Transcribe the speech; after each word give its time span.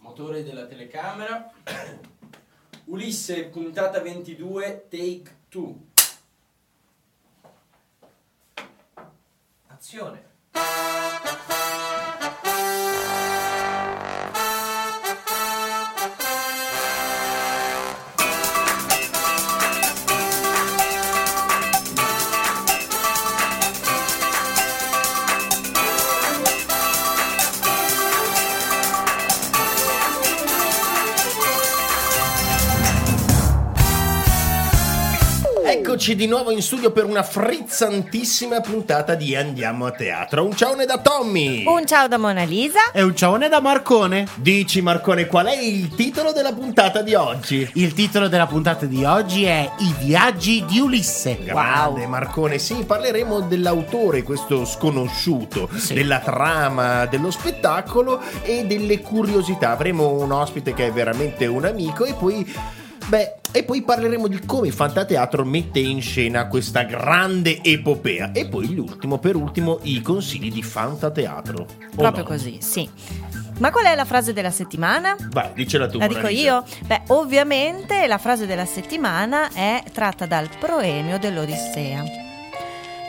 Motore 0.00 0.42
della 0.42 0.66
telecamera. 0.66 1.52
Ulisse, 2.86 3.44
puntata 3.44 4.00
22, 4.00 4.86
take 4.88 5.36
2. 5.48 5.74
Azione. 9.68 10.29
Eccoci 36.00 36.16
di 36.16 36.26
nuovo 36.26 36.50
in 36.50 36.62
studio 36.62 36.92
per 36.92 37.04
una 37.04 37.22
frizzantissima 37.22 38.62
puntata 38.62 39.14
di 39.14 39.36
Andiamo 39.36 39.84
a 39.84 39.90
teatro. 39.90 40.46
Un 40.46 40.56
ciaone 40.56 40.86
da 40.86 40.96
Tommy. 40.96 41.66
Un 41.66 41.84
ciao 41.84 42.08
da 42.08 42.16
Mona 42.16 42.44
Lisa. 42.44 42.90
E 42.90 43.02
un 43.02 43.14
ciaone 43.14 43.50
da 43.50 43.60
Marcone. 43.60 44.26
Dici 44.36 44.80
Marcone, 44.80 45.26
qual 45.26 45.48
è 45.48 45.60
il 45.60 45.94
titolo 45.94 46.32
della 46.32 46.54
puntata 46.54 47.02
di 47.02 47.12
oggi? 47.12 47.68
Il 47.74 47.92
titolo 47.92 48.28
della 48.28 48.46
puntata 48.46 48.86
di 48.86 49.04
oggi 49.04 49.44
è 49.44 49.70
I 49.80 49.94
viaggi 49.98 50.64
di 50.64 50.78
Ulisse. 50.78 51.38
Grande 51.44 52.06
Marcone, 52.06 52.56
sì, 52.56 52.82
parleremo 52.82 53.40
dell'autore, 53.40 54.22
questo 54.22 54.64
sconosciuto, 54.64 55.68
della 55.92 56.20
trama 56.20 57.04
dello 57.04 57.30
spettacolo 57.30 58.22
e 58.40 58.64
delle 58.64 59.02
curiosità. 59.02 59.72
Avremo 59.72 60.12
un 60.12 60.32
ospite 60.32 60.72
che 60.72 60.86
è 60.86 60.92
veramente 60.92 61.44
un 61.44 61.66
amico 61.66 62.06
e 62.06 62.14
poi 62.14 62.50
Beh, 63.10 63.39
e 63.52 63.64
poi 63.64 63.82
parleremo 63.82 64.28
di 64.28 64.40
come 64.46 64.68
il 64.68 64.72
Fantateatro 64.72 65.44
mette 65.44 65.80
in 65.80 66.00
scena 66.00 66.46
questa 66.46 66.82
grande 66.82 67.62
epopea. 67.62 68.32
E 68.32 68.46
poi 68.46 68.74
l'ultimo, 68.74 69.18
per 69.18 69.36
ultimo, 69.36 69.78
i 69.82 70.00
consigli 70.02 70.52
di 70.52 70.62
Fantateatro. 70.62 71.66
Proprio 71.94 72.22
no? 72.22 72.28
così, 72.28 72.58
sì. 72.60 72.88
Ma 73.58 73.70
qual 73.70 73.84
è 73.84 73.94
la 73.94 74.04
frase 74.04 74.32
della 74.32 74.50
settimana? 74.50 75.16
Vai, 75.30 75.50
dicela 75.54 75.86
tu. 75.86 75.98
La 75.98 76.06
dico 76.06 76.20
Mona 76.20 76.32
Lisa. 76.32 76.42
io? 76.42 76.64
Beh, 76.86 77.02
ovviamente 77.08 78.06
la 78.06 78.18
frase 78.18 78.46
della 78.46 78.64
settimana 78.64 79.50
è 79.52 79.82
tratta 79.92 80.26
dal 80.26 80.48
proemio 80.58 81.18
dell'Odissea. 81.18 82.04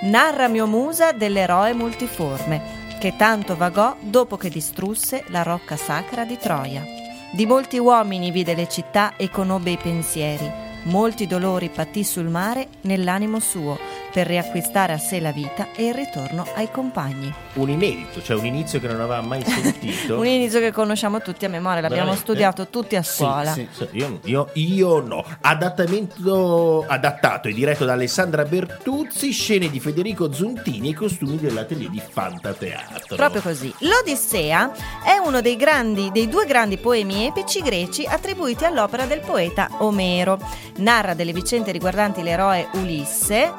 Narra 0.02 0.48
mio 0.48 0.68
musa 0.68 1.12
dell'eroe 1.12 1.74
multiforme, 1.74 2.80
che 3.00 3.16
tanto 3.16 3.56
vagò 3.56 3.96
dopo 4.02 4.36
che 4.36 4.50
distrusse 4.50 5.24
la 5.28 5.44
rocca 5.44 5.78
sacra 5.78 6.26
di 6.26 6.38
Troia. 6.38 7.01
Di 7.34 7.46
molti 7.46 7.78
uomini 7.78 8.30
vide 8.30 8.54
le 8.56 8.68
città 8.68 9.16
e 9.16 9.30
conobbe 9.30 9.72
i 9.72 9.78
pensieri, 9.78 10.52
molti 10.84 11.28
dolori 11.28 11.70
patì 11.70 12.04
sul 12.04 12.28
mare 12.28 12.68
nell'animo 12.82 13.40
suo, 13.40 13.80
per 14.12 14.28
riacquistare 14.28 14.94
a 14.94 14.98
sé 14.98 15.20
la 15.20 15.32
vita 15.32 15.68
e 15.76 15.88
il 15.88 15.94
ritorno 15.94 16.46
ai 16.56 16.70
compagni. 16.72 17.34
Un 17.54 17.70
inedito, 17.70 18.22
cioè 18.22 18.38
un 18.38 18.46
inizio 18.46 18.80
che 18.80 18.88
non 18.88 19.00
aveva 19.02 19.22
mai 19.22 19.44
sentito. 19.48 20.18
Un 20.20 20.26
inizio 20.28 20.60
che 20.60 20.72
conosciamo 20.72 21.22
tutti 21.22 21.46
a 21.46 21.50
memoria, 21.50 21.82
l'abbiamo 21.82 22.12
Veramente? 22.12 22.22
studiato 22.24 22.68
tutti 22.68 22.96
a 22.96 23.02
Sì, 23.04 23.16
scuola. 23.16 23.52
sì, 23.54 23.68
sì, 23.72 23.88
io, 23.92 24.20
io- 24.26 24.50
io 24.54 25.00
no. 25.00 25.24
Adattamento 25.42 26.86
adattato 26.88 27.48
e 27.48 27.54
diretto 27.54 27.86
da 27.86 27.94
Alessandra 27.94 28.44
Bertuzzi, 28.44 29.32
scene 29.32 29.70
di 29.70 29.80
Federico 29.80 30.32
Zuntini 30.34 30.92
e 30.92 30.94
costumi 30.94 31.38
dell'atelier 31.38 31.90
di 31.90 32.02
Fantateatro. 32.08 33.16
Proprio 33.16 33.42
così. 33.42 33.74
L'Odissea 33.80 34.72
è 35.04 35.18
uno 35.26 35.42
dei, 35.42 35.56
grandi, 35.56 36.10
dei 36.12 36.28
due 36.28 36.46
grandi 36.46 36.78
poemi 36.78 37.26
epici 37.26 37.62
greci 37.62 38.06
attribuiti 38.06 38.66
all'opera 38.66 39.06
del 39.06 39.20
poeta 39.22 39.70
Omero. 39.80 40.40
Narra 40.78 41.14
delle 41.14 41.34
vicende 41.34 41.72
riguardanti 41.72 42.22
l'eroe 42.24 42.68
Ulisse, 42.74 43.52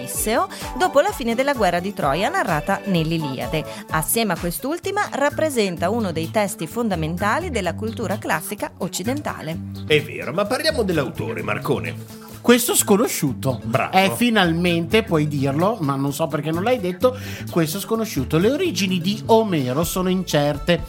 Odisseo, 0.00 0.48
dopo 0.78 1.00
la 1.00 1.12
fine 1.12 1.34
della 1.34 1.52
guerra 1.52 1.78
di 1.78 1.92
Troia 1.92 2.30
narrata 2.30 2.80
nell'Iliade. 2.84 3.64
Assieme 3.90 4.32
a 4.32 4.38
quest'ultima 4.38 5.08
rappresenta 5.12 5.90
uno 5.90 6.10
dei 6.10 6.30
testi 6.30 6.66
fondamentali 6.66 7.50
della 7.50 7.74
cultura 7.74 8.16
classica 8.18 8.72
occidentale. 8.78 9.58
È 9.86 10.00
vero, 10.02 10.32
ma 10.32 10.46
parliamo 10.46 10.82
dell'autore, 10.82 11.42
Marcone. 11.42 12.29
Questo 12.40 12.74
sconosciuto. 12.74 13.60
Bravo. 13.62 13.92
È 13.92 14.12
finalmente, 14.16 15.02
puoi 15.02 15.28
dirlo, 15.28 15.76
ma 15.80 15.94
non 15.94 16.12
so 16.12 16.26
perché 16.26 16.50
non 16.50 16.62
l'hai 16.62 16.80
detto, 16.80 17.16
questo 17.50 17.78
sconosciuto. 17.78 18.38
Le 18.38 18.50
origini 18.50 18.98
di 18.98 19.22
Omero 19.26 19.84
sono 19.84 20.08
incerte. 20.08 20.82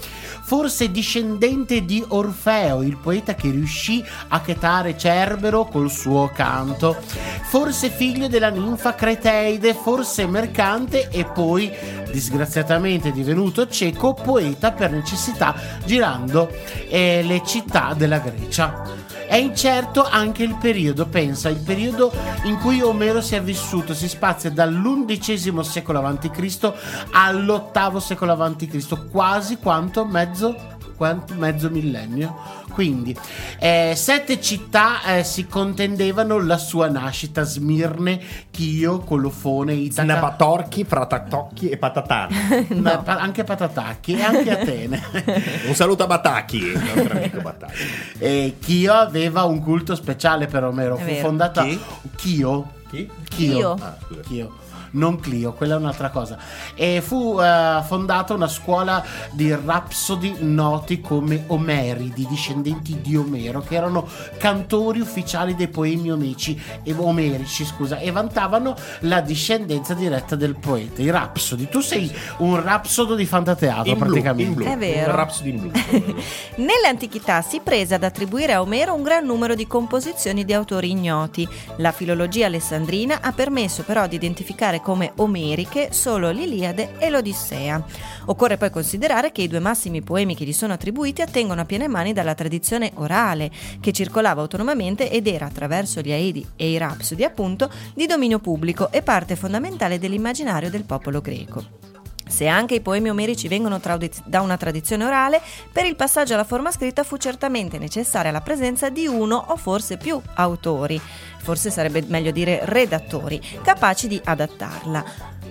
Forse 0.43 0.91
discendente 0.91 1.85
di 1.85 2.03
Orfeo, 2.05 2.81
il 2.81 2.97
poeta 2.97 3.35
che 3.35 3.49
riuscì 3.51 4.03
a 4.29 4.41
chetare 4.41 4.97
Cerbero 4.97 5.65
col 5.65 5.89
suo 5.89 6.29
canto. 6.33 6.97
Forse 7.43 7.89
figlio 7.89 8.27
della 8.27 8.49
ninfa 8.49 8.95
Creteide, 8.95 9.73
forse 9.73 10.25
mercante 10.25 11.09
e 11.09 11.25
poi, 11.25 11.71
disgraziatamente 12.11 13.11
divenuto 13.11 13.67
cieco, 13.67 14.13
poeta 14.13 14.71
per 14.71 14.91
necessità, 14.91 15.55
girando 15.85 16.49
eh, 16.89 17.21
le 17.23 17.43
città 17.45 17.93
della 17.95 18.19
Grecia. 18.19 19.00
È 19.31 19.37
incerto 19.37 20.03
anche 20.03 20.43
il 20.43 20.57
periodo, 20.57 21.05
pensa, 21.05 21.47
il 21.47 21.61
periodo 21.61 22.11
in 22.43 22.57
cui 22.57 22.81
Omero 22.81 23.21
si 23.21 23.33
è 23.33 23.41
vissuto, 23.41 23.93
si 23.93 24.09
spazia 24.09 24.51
dall'undicesimo 24.51 25.63
secolo 25.63 26.05
a.C. 26.05 26.73
all'ottavo 27.11 28.01
secolo 28.01 28.33
a.C., 28.33 29.09
quasi 29.09 29.55
quanto 29.55 30.03
mezzo, 30.03 30.53
quanto 30.97 31.33
mezzo 31.35 31.69
millennio. 31.69 32.35
Quindi, 32.71 33.15
eh, 33.59 33.93
sette 33.95 34.39
città 34.41 35.03
eh, 35.17 35.23
si 35.23 35.45
contendevano 35.47 36.39
la 36.39 36.57
sua 36.57 36.87
nascita: 36.89 37.43
Smirne, 37.43 38.19
Chio, 38.51 38.99
Colofone, 38.99 39.73
Itaca, 39.73 40.03
Snapatorchi, 40.03 40.83
Fratatocchi 40.83 41.69
e 41.69 41.77
Patatani. 41.77 42.65
Beh, 42.69 42.97
pa- 43.03 43.17
anche 43.19 43.43
Patatacchi 43.43 44.13
e 44.17 44.21
anche 44.23 44.49
Atene. 44.51 45.01
Un 45.67 45.75
saluto 45.75 46.03
a 46.03 46.07
Batacchi, 46.07 46.57
il 46.57 46.81
nostro 46.95 47.17
amico 47.17 47.41
Batacchi. 47.41 47.79
E 48.19 48.55
Chio 48.59 48.93
aveva 48.93 49.43
un 49.43 49.61
culto 49.61 49.95
speciale 49.95 50.45
per 50.47 50.63
Omero. 50.63 50.95
È 50.95 50.99
Fu 50.99 51.05
vero. 51.05 51.27
fondata 51.27 51.63
Chi? 51.63 51.79
Chio. 52.15 52.71
Chi? 52.89 53.09
Chio. 53.29 53.71
Ah, 53.79 53.95
scusa. 54.05 54.21
Chio. 54.21 54.55
Non 54.91 55.19
Clio, 55.19 55.53
quella 55.53 55.75
è 55.75 55.77
un'altra 55.77 56.09
cosa. 56.09 56.37
E 56.75 57.01
fu 57.01 57.39
eh, 57.39 57.81
fondata 57.85 58.33
una 58.33 58.47
scuola 58.47 59.03
di 59.31 59.53
rapsodi 59.53 60.37
noti 60.39 60.99
come 60.99 61.43
Omeridi, 61.47 62.25
discendenti 62.27 62.99
di 63.01 63.15
Omero, 63.15 63.61
che 63.61 63.75
erano 63.75 64.07
cantori 64.37 64.99
ufficiali 64.99 65.55
dei 65.55 65.67
poemi 65.67 66.11
omerici, 66.11 66.59
e, 66.83 66.93
omerici 66.93 67.65
scusa, 67.65 67.97
e 67.97 68.11
vantavano 68.11 68.75
la 69.01 69.21
discendenza 69.21 69.93
diretta 69.93 70.35
del 70.35 70.55
poeta, 70.55 71.01
i 71.01 71.09
rapsodi. 71.09 71.69
Tu 71.69 71.79
sei 71.79 72.11
un 72.37 72.61
rapsodo 72.61 73.15
di 73.15 73.25
fantateatro 73.25 73.91
In 73.91 73.97
blu, 73.97 74.07
praticamente. 74.07 74.43
in 74.43 74.53
blu. 74.53 74.65
È 74.65 74.77
vero. 74.77 75.09
Un 75.09 75.15
Rhapsody 75.15 75.49
in 75.49 75.59
blu. 75.59 75.71
Nell'antichità 76.55 77.41
si 77.41 77.59
prese 77.61 77.95
ad 77.95 78.03
attribuire 78.03 78.53
a 78.53 78.61
Omero 78.61 78.93
un 78.93 79.03
gran 79.03 79.25
numero 79.25 79.55
di 79.55 79.67
composizioni 79.67 80.43
di 80.45 80.53
autori 80.53 80.89
ignoti. 80.91 81.47
La 81.77 81.91
filologia 81.91 82.47
alessandrina 82.47 83.19
ha 83.21 83.31
permesso 83.31 83.83
però 83.83 84.07
di 84.07 84.15
identificare 84.15 84.80
come 84.81 85.13
omeriche 85.17 85.89
solo 85.91 86.29
l'Iliade 86.31 86.97
e 86.97 87.09
l'Odissea. 87.09 87.83
Occorre 88.25 88.57
poi 88.57 88.69
considerare 88.69 89.31
che 89.31 89.41
i 89.41 89.47
due 89.47 89.59
massimi 89.59 90.01
poemi 90.01 90.35
che 90.35 90.45
gli 90.45 90.53
sono 90.53 90.73
attribuiti 90.73 91.21
attengono 91.21 91.61
a 91.61 91.65
piene 91.65 91.87
mani 91.87 92.13
dalla 92.13 92.35
tradizione 92.35 92.91
orale, 92.95 93.51
che 93.79 93.91
circolava 93.91 94.41
autonomamente 94.41 95.09
ed 95.09 95.27
era 95.27 95.45
attraverso 95.45 96.01
gli 96.01 96.11
Aedi 96.11 96.45
e 96.55 96.69
i 96.69 96.77
Rapsodi 96.77 97.23
appunto 97.23 97.69
di 97.93 98.05
dominio 98.05 98.39
pubblico 98.39 98.91
e 98.91 99.01
parte 99.01 99.35
fondamentale 99.35 99.99
dell'immaginario 99.99 100.69
del 100.69 100.83
popolo 100.83 101.21
greco. 101.21 101.90
Se 102.31 102.47
anche 102.47 102.75
i 102.75 102.81
poemi 102.81 103.09
omerici 103.09 103.49
vengono 103.49 103.81
traudiz- 103.81 104.23
da 104.23 104.39
una 104.39 104.55
tradizione 104.55 105.03
orale, 105.03 105.41
per 105.69 105.85
il 105.85 105.97
passaggio 105.97 106.33
alla 106.33 106.45
forma 106.45 106.71
scritta 106.71 107.03
fu 107.03 107.17
certamente 107.17 107.77
necessaria 107.77 108.31
la 108.31 108.39
presenza 108.39 108.89
di 108.89 109.05
uno 109.05 109.35
o 109.49 109.57
forse 109.57 109.97
più 109.97 110.19
autori, 110.35 110.99
forse 111.39 111.69
sarebbe 111.69 112.05
meglio 112.07 112.31
dire 112.31 112.61
redattori, 112.63 113.41
capaci 113.61 114.07
di 114.07 114.19
adattarla. 114.23 115.03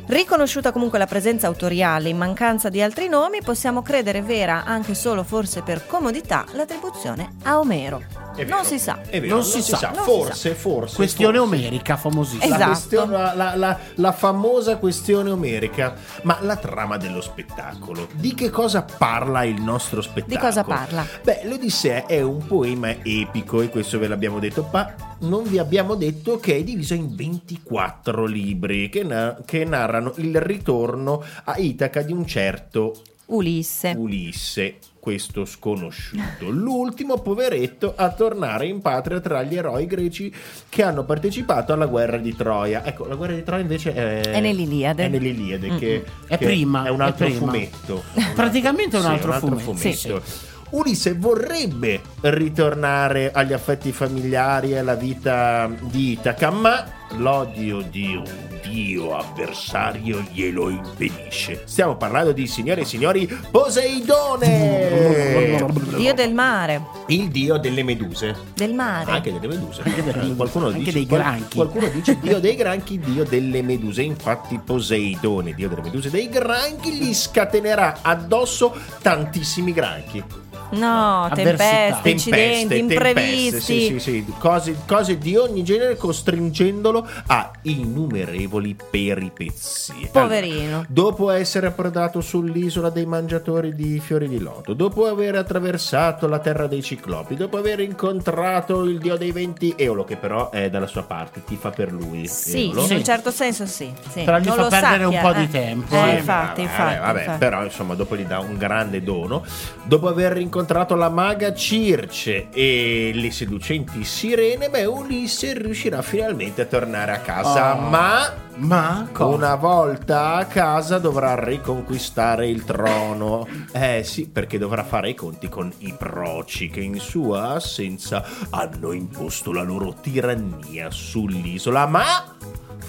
Riconosciuta 0.06 0.72
comunque 0.72 0.98
la 0.98 1.06
presenza 1.06 1.46
autoriale 1.46 2.08
in 2.08 2.16
mancanza 2.16 2.70
di 2.70 2.80
altri 2.80 3.08
nomi, 3.08 3.42
possiamo 3.42 3.82
credere 3.82 4.22
vera, 4.22 4.64
anche 4.64 4.94
solo 4.94 5.22
forse 5.22 5.60
per 5.60 5.86
comodità, 5.86 6.46
l'attribuzione 6.52 7.34
a 7.44 7.58
Omero. 7.58 8.02
Non 8.46 8.64
si 8.64 8.78
sa. 8.78 9.00
È 9.08 9.20
vero, 9.20 9.34
Non 9.34 9.44
si 9.44 9.60
sa. 9.62 9.90
Non 9.94 10.04
si 10.04 10.10
Forse, 10.10 10.54
forse. 10.54 10.96
Questione 10.96 11.38
forse. 11.38 11.54
omerica, 11.56 11.96
famosissima. 11.96 12.56
La, 12.58 12.70
Esatto. 12.72 13.06
la- 13.10 13.34
la- 13.34 13.56
la- 13.56 13.78
la 13.96 14.12
famosa 14.12 14.76
questione 14.78 15.30
omerica, 15.30 15.94
ma 16.22 16.38
la 16.40 16.56
trama 16.56 16.96
dello 16.96 17.20
spettacolo. 17.20 18.08
Di 18.14 18.34
che 18.34 18.48
cosa 18.50 18.82
parla 18.82 19.44
il 19.44 19.60
nostro 19.60 20.00
spettacolo? 20.00 20.34
Di 20.36 20.40
cosa 20.40 20.64
parla? 20.64 21.06
Beh, 21.22 21.42
l'Odissea 21.44 22.06
è 22.06 22.20
un 22.22 22.46
poema 22.46 22.90
epico 23.02 23.60
e 23.60 23.68
questo 23.68 23.98
ve 23.98 24.08
l'abbiamo 24.08 24.38
detto, 24.38 24.68
ma 24.72 24.94
non 25.20 25.42
vi 25.44 25.58
abbiamo 25.58 25.94
detto 25.96 26.38
che 26.38 26.56
è 26.56 26.62
diviso 26.62 26.94
in 26.94 27.14
24 27.14 28.24
libri 28.24 28.88
che, 28.88 29.02
na- 29.02 29.36
che 29.44 29.64
narrano 29.64 30.12
il 30.16 30.40
ritorno 30.40 31.22
a 31.44 31.56
Itaca 31.58 32.00
di 32.02 32.12
un 32.12 32.26
certo 32.26 33.02
Ulisse. 33.30 33.94
Ulisse. 33.96 34.76
questo 35.00 35.46
sconosciuto. 35.46 36.50
L'ultimo 36.50 37.18
poveretto 37.20 37.94
a 37.96 38.10
tornare 38.10 38.66
in 38.66 38.80
patria 38.82 39.18
tra 39.20 39.42
gli 39.42 39.56
eroi 39.56 39.86
greci 39.86 40.30
che 40.68 40.82
hanno 40.82 41.04
partecipato 41.04 41.72
alla 41.72 41.86
guerra 41.86 42.18
di 42.18 42.34
Troia. 42.36 42.84
Ecco, 42.84 43.06
la 43.06 43.14
guerra 43.14 43.32
di 43.34 43.42
Troia 43.42 43.62
invece 43.62 43.94
è, 43.94 44.20
È 44.20 44.40
nell'Iliade. 44.40 45.04
È 45.04 45.08
nell'Iliade, 45.08 45.76
che, 45.76 46.04
È 46.26 46.36
che 46.36 46.44
prima, 46.44 46.84
È 46.84 46.90
un 46.90 47.00
è 47.00 47.04
altro 47.04 47.24
prima. 47.26 47.38
fumetto. 47.38 48.02
Praticamente 48.34 48.96
è 48.96 49.00
un 49.00 49.06
Sì, 49.06 49.10
altro 49.12 49.32
fumetto. 49.38 49.72
fumetto. 49.74 50.22
Ulisse 50.70 51.14
vorrebbe 51.14 52.00
ritornare 52.20 53.30
agli 53.32 53.52
affetti 53.52 53.90
familiari 53.92 54.72
e 54.72 54.78
alla 54.78 54.94
vita 54.94 55.68
di 55.80 56.12
Itaca, 56.12 56.50
ma 56.50 56.84
l'odio 57.16 57.82
di 57.82 58.14
un 58.14 58.48
dio 58.62 59.16
avversario 59.16 60.22
glielo 60.32 60.68
impedisce. 60.68 61.62
Stiamo 61.64 61.96
parlando 61.96 62.32
di, 62.32 62.46
signore 62.46 62.82
e 62.82 62.84
signori, 62.84 63.26
Poseidone! 63.50 65.66
Dio 65.96 66.14
del 66.14 66.32
mare, 66.32 66.80
Il 67.06 67.28
dio 67.28 67.56
delle 67.58 67.82
meduse. 67.82 68.36
del 68.54 68.74
mare. 68.74 69.10
Anche 69.10 69.32
delle 69.32 69.48
meduse. 69.48 69.82
Anche 69.82 70.04
delle 70.04 70.18
meduse. 70.18 70.36
Qualcuno 70.36 70.66
Anche 70.66 70.78
dice, 70.78 70.92
dei 70.92 71.06
granchi. 71.06 71.56
Qualcuno 71.56 71.88
dice 71.88 72.18
dio 72.22 72.38
dei 72.38 72.56
granchi, 72.56 72.98
dio 72.98 73.24
delle 73.24 73.62
meduse. 73.62 74.02
Infatti 74.02 74.60
Poseidone, 74.64 75.54
dio 75.54 75.68
delle 75.68 75.82
meduse 75.82 76.08
e 76.08 76.10
dei 76.10 76.28
granchi, 76.28 76.92
gli 76.92 77.12
scatenerà 77.12 77.98
addosso 78.02 78.74
tantissimi 79.02 79.72
granchi. 79.72 80.22
No, 80.70 81.28
tempeste, 81.34 82.10
incidenti, 82.10 82.78
imprevisti. 82.78 83.60
sì, 83.60 83.80
sì, 83.80 83.98
sì. 83.98 84.32
Cose, 84.38 84.76
cose 84.86 85.18
di 85.18 85.36
ogni 85.36 85.62
genere 85.64 85.96
costringendolo 85.96 87.06
a 87.26 87.50
innumerevoli 87.62 88.76
peripezie. 88.90 90.08
Poverino. 90.12 90.58
Allora, 90.60 90.86
dopo 90.88 91.30
essere 91.30 91.66
approdato 91.66 92.20
sull'isola 92.20 92.90
dei 92.90 93.06
mangiatori 93.06 93.74
di 93.74 93.98
fiori 94.00 94.28
di 94.28 94.38
loto, 94.38 94.74
dopo 94.74 95.06
aver 95.06 95.34
attraversato 95.36 96.26
la 96.28 96.38
terra 96.38 96.66
dei 96.66 96.82
ciclopi, 96.82 97.34
dopo 97.34 97.56
aver 97.56 97.80
incontrato 97.80 98.84
il 98.84 98.98
dio 98.98 99.16
dei 99.16 99.32
venti 99.32 99.74
Eolo, 99.76 100.04
che 100.04 100.16
però 100.16 100.50
è 100.50 100.70
dalla 100.70 100.86
sua 100.86 101.02
parte, 101.02 101.42
tifa 101.44 101.70
per 101.70 101.92
lui. 101.92 102.26
Sì, 102.26 102.68
Eolo. 102.68 102.84
in 102.84 102.96
un 102.96 103.04
certo 103.04 103.30
senso 103.30 103.66
sì. 103.66 103.92
sì. 104.10 104.22
Però 104.22 104.38
gli 104.38 104.46
Non 104.46 104.56
fa 104.56 104.62
lo 104.62 104.68
perdere 104.68 105.04
un 105.04 105.12
sappia, 105.12 105.32
po' 105.32 105.38
di 105.38 105.44
eh. 105.44 105.48
tempo. 105.50 105.94
Eh, 105.94 105.98
Sì, 105.98 106.16
infatti, 106.16 106.24
vabbè, 106.24 106.60
infatti, 106.62 106.98
vabbè, 107.00 107.18
infatti. 107.20 107.38
però 107.38 107.64
insomma 107.64 107.94
dopo 107.94 108.16
gli 108.16 108.24
dà 108.24 108.38
un 108.38 108.56
grande 108.56 109.02
dono 109.02 109.44
dopo 109.84 110.08
aver 110.08 110.36
incontrato 110.36 110.58
la 110.96 111.08
maga 111.08 111.52
Circe 111.54 112.48
e 112.50 113.10
le 113.14 113.30
seducenti 113.30 114.04
sirene 114.04 114.68
beh 114.68 114.84
Ulisse 114.84 115.54
riuscirà 115.54 116.02
finalmente 116.02 116.62
a 116.62 116.66
tornare 116.66 117.12
a 117.12 117.18
casa 117.20 117.76
Oh. 117.76 117.88
ma 117.88 118.32
Ma 118.56 119.08
cosa? 119.12 119.34
una 119.34 119.54
volta 119.54 120.34
a 120.34 120.44
casa 120.44 120.98
dovrà 120.98 121.34
riconquistare 121.42 122.48
il 122.48 122.64
trono 122.64 123.46
eh 123.72 124.02
sì 124.04 124.28
perché 124.28 124.58
dovrà 124.58 124.84
fare 124.84 125.10
i 125.10 125.14
conti 125.14 125.48
con 125.48 125.72
i 125.78 125.94
proci 125.96 126.68
che 126.68 126.80
in 126.80 126.98
sua 127.00 127.52
assenza 127.54 128.22
hanno 128.50 128.92
imposto 128.92 129.52
la 129.52 129.62
loro 129.62 129.94
tirannia 130.00 130.90
sull'isola 130.90 131.86
ma 131.86 132.24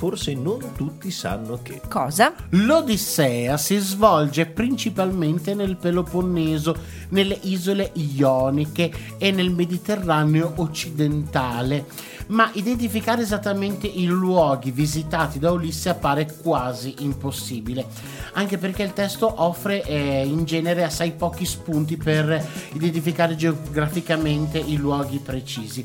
forse 0.01 0.33
non 0.33 0.71
tutti 0.75 1.11
sanno 1.11 1.59
che. 1.61 1.79
Cosa? 1.87 2.33
L'Odissea 2.49 3.55
si 3.55 3.77
svolge 3.77 4.47
principalmente 4.47 5.53
nel 5.53 5.77
Peloponneso, 5.77 6.75
nelle 7.09 7.37
isole 7.43 7.91
ioniche 7.93 8.91
e 9.19 9.29
nel 9.29 9.51
Mediterraneo 9.51 10.53
occidentale, 10.55 11.85
ma 12.29 12.49
identificare 12.53 13.21
esattamente 13.21 13.85
i 13.85 14.05
luoghi 14.05 14.71
visitati 14.71 15.37
da 15.37 15.51
Ulisse 15.51 15.89
appare 15.89 16.35
quasi 16.41 16.95
impossibile, 17.01 17.85
anche 18.33 18.57
perché 18.57 18.83
il 18.83 18.93
testo 18.93 19.31
offre 19.41 19.83
eh, 19.83 20.25
in 20.25 20.45
genere 20.45 20.83
assai 20.83 21.11
pochi 21.11 21.45
spunti 21.45 21.97
per 21.97 22.45
identificare 22.73 23.35
geograficamente 23.35 24.57
i 24.57 24.75
luoghi 24.77 25.19
precisi. 25.19 25.83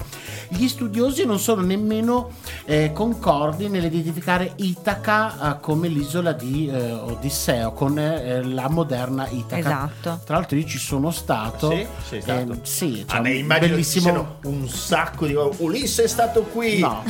Gli 0.48 0.68
studiosi 0.68 1.24
non 1.24 1.38
sono 1.38 1.62
nemmeno 1.62 2.30
eh, 2.64 2.92
concordi 2.92 3.68
nell'identificare 3.68 4.52
Itaca 4.56 5.56
eh, 5.56 5.60
come 5.60 5.88
l'isola 5.88 6.32
di 6.32 6.68
eh, 6.68 6.92
Odisseo, 6.92 7.72
con 7.72 7.98
eh, 7.98 8.42
la 8.44 8.68
moderna 8.68 9.26
Itaca. 9.28 9.58
Esatto. 9.58 10.20
Tra 10.24 10.36
l'altro 10.36 10.56
io 10.56 10.66
ci 10.66 10.78
sono 10.78 11.10
stato. 11.10 11.70
Sì? 11.70 11.86
Sei 12.08 12.20
stato? 12.20 12.52
Eh, 12.52 12.58
sì, 12.62 13.04
c'è 13.06 13.16
Ah, 13.16 13.20
un 13.20 13.46
bellissimo... 13.46 14.36
un 14.44 14.68
sacco 14.68 15.26
di 15.26 15.34
Ulisse 15.58 16.04
è 16.04 16.06
stato 16.08 16.42
qui 16.42 16.78
No, 16.78 17.02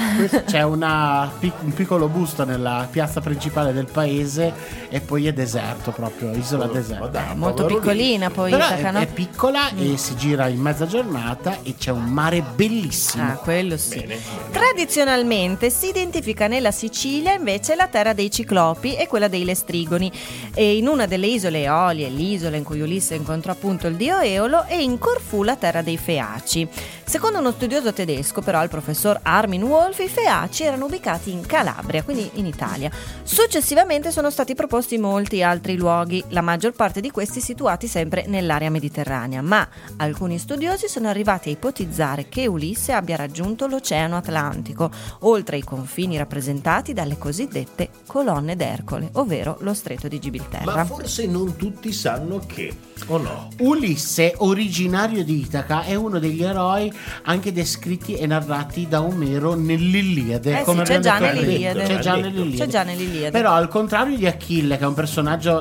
c'è 0.46 0.62
una 0.62 1.30
un 1.60 1.72
piccolo 1.74 2.08
busto 2.08 2.44
nella 2.44 2.86
piazza 2.90 3.20
principale 3.20 3.72
del 3.72 3.86
paese 3.86 4.52
e 4.88 5.00
poi 5.00 5.25
è 5.28 5.32
deserto 5.32 5.90
proprio, 5.90 6.32
isola 6.32 6.66
deserta. 6.66 7.06
dai, 7.06 7.36
Molto 7.36 7.66
piccolina 7.66 8.30
poi 8.30 8.50
Però 8.50 8.66
Itaca, 8.66 8.88
è, 8.88 8.90
no? 8.92 8.98
è 9.00 9.06
piccola 9.06 9.70
e 9.74 9.96
si 9.96 10.16
gira 10.16 10.48
in 10.48 10.60
mezza 10.60 10.86
giornata 10.86 11.58
e 11.62 11.74
c'è 11.76 11.90
un 11.90 12.04
mare 12.04 12.42
bellissimo. 12.42 13.24
Ah, 13.24 13.34
quello 13.34 13.76
sì. 13.76 13.98
Bene. 14.00 14.18
Tradizionalmente 14.50 15.70
si 15.70 15.88
identifica 15.88 16.46
nella 16.46 16.70
Sicilia 16.70 17.34
invece 17.34 17.74
la 17.74 17.88
terra 17.88 18.12
dei 18.12 18.30
ciclopi 18.30 18.94
e 18.94 19.06
quella 19.06 19.28
dei 19.28 19.44
lestrigoni. 19.44 20.10
E 20.54 20.76
in 20.76 20.86
una 20.86 21.06
delle 21.06 21.26
isole 21.26 21.62
Eolie, 21.62 22.08
l'isola 22.08 22.56
in 22.56 22.64
cui 22.64 22.80
Ulisse 22.80 23.14
incontrò 23.14 23.52
appunto 23.52 23.86
il 23.86 23.96
dio 23.96 24.18
Eolo, 24.20 24.64
e 24.66 24.82
in 24.82 24.98
Corfù 24.98 25.42
la 25.42 25.56
terra 25.56 25.82
dei 25.82 25.96
Feaci. 25.96 26.68
Secondo 27.04 27.38
uno 27.38 27.52
studioso 27.52 27.92
tedesco, 27.92 28.40
però, 28.40 28.62
il 28.62 28.68
professor 28.68 29.18
Armin 29.22 29.62
Wolf, 29.62 29.98
i 30.00 30.08
Feaci 30.08 30.64
erano 30.64 30.86
ubicati 30.86 31.30
in 31.30 31.46
Calabria, 31.46 32.02
quindi 32.02 32.28
in 32.34 32.46
Italia. 32.46 32.90
Successivamente 33.22 34.10
sono 34.10 34.30
stati 34.30 34.54
proposti 34.54 34.98
molti 34.98 35.14
altri 35.42 35.76
luoghi, 35.76 36.22
la 36.28 36.40
maggior 36.40 36.72
parte 36.72 37.00
di 37.00 37.10
questi 37.10 37.40
situati 37.40 37.86
sempre 37.86 38.24
nell'area 38.26 38.70
mediterranea, 38.70 39.40
ma 39.42 39.66
alcuni 39.96 40.38
studiosi 40.38 40.88
sono 40.88 41.08
arrivati 41.08 41.48
a 41.48 41.52
ipotizzare 41.52 42.28
che 42.28 42.46
Ulisse 42.46 42.92
abbia 42.92 43.16
raggiunto 43.16 43.66
l'Oceano 43.66 44.16
Atlantico, 44.16 44.90
oltre 45.20 45.56
ai 45.56 45.64
confini 45.64 46.16
rappresentati 46.16 46.92
dalle 46.92 47.18
cosiddette 47.18 47.88
colonne 48.06 48.56
d'Ercole, 48.56 49.10
ovvero 49.14 49.56
lo 49.60 49.74
stretto 49.74 50.08
di 50.08 50.18
Gibilterra. 50.18 50.74
Ma 50.74 50.84
forse 50.84 51.26
non 51.26 51.56
tutti 51.56 51.92
sanno 51.92 52.40
che, 52.46 52.74
o 53.06 53.18
no? 53.18 53.48
Ulisse, 53.58 54.34
originario 54.38 55.24
di 55.24 55.40
Itaca, 55.40 55.82
è 55.82 55.94
uno 55.94 56.18
degli 56.18 56.42
eroi 56.42 56.92
anche 57.22 57.52
descritti 57.52 58.14
e 58.16 58.26
narrati 58.26 58.86
da 58.88 59.02
Omero 59.02 59.54
nell'Iliade. 59.54 60.52
Eh 60.52 60.58
sì, 60.58 60.64
come 60.64 60.82
c'è 60.82 60.98
già 60.98 61.18
nell'Iliade. 61.18 61.84
C'è 61.84 61.98
già 61.98 62.16
nell'Iliade. 62.16 62.56
C'è 62.56 62.66
già 62.66 62.82
nell'Iliade. 62.82 63.30
Però 63.30 63.52
al 63.52 63.68
contrario 63.68 64.16
di 64.16 64.26
Achille, 64.26 64.76
che 64.76 64.84
è 64.84 64.86
un 64.86 64.92
personaggio 64.92 65.04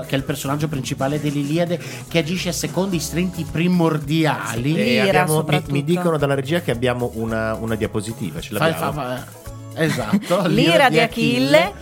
che 0.02 0.16
è 0.16 0.18
il 0.18 0.24
personaggio 0.24 0.68
principale 0.68 1.20
dell'Iliade, 1.22 1.80
che 2.08 2.18
agisce 2.20 2.52
secondo 2.52 2.96
istinti 2.96 3.46
primordiali. 3.50 4.74
Sì. 4.74 4.80
E 4.80 5.00
abbiamo- 5.00 5.46
mi, 5.48 5.64
mi 5.68 5.84
dicono 5.84 6.18
dalla 6.18 6.34
regia 6.36 6.62
che 6.62 6.72
abbiamo 6.72 7.12
una, 7.16 7.54
una 7.56 7.76
diapositiva, 7.76 8.40
ce 8.42 8.56
Fa- 8.56 8.68
l'abbiamo? 8.68 8.92
fa- 8.92 9.02
fa- 9.16 9.45
Esatto, 9.76 10.46
L'ira 10.48 10.90
di 10.90 11.00
Achille. 11.00 11.74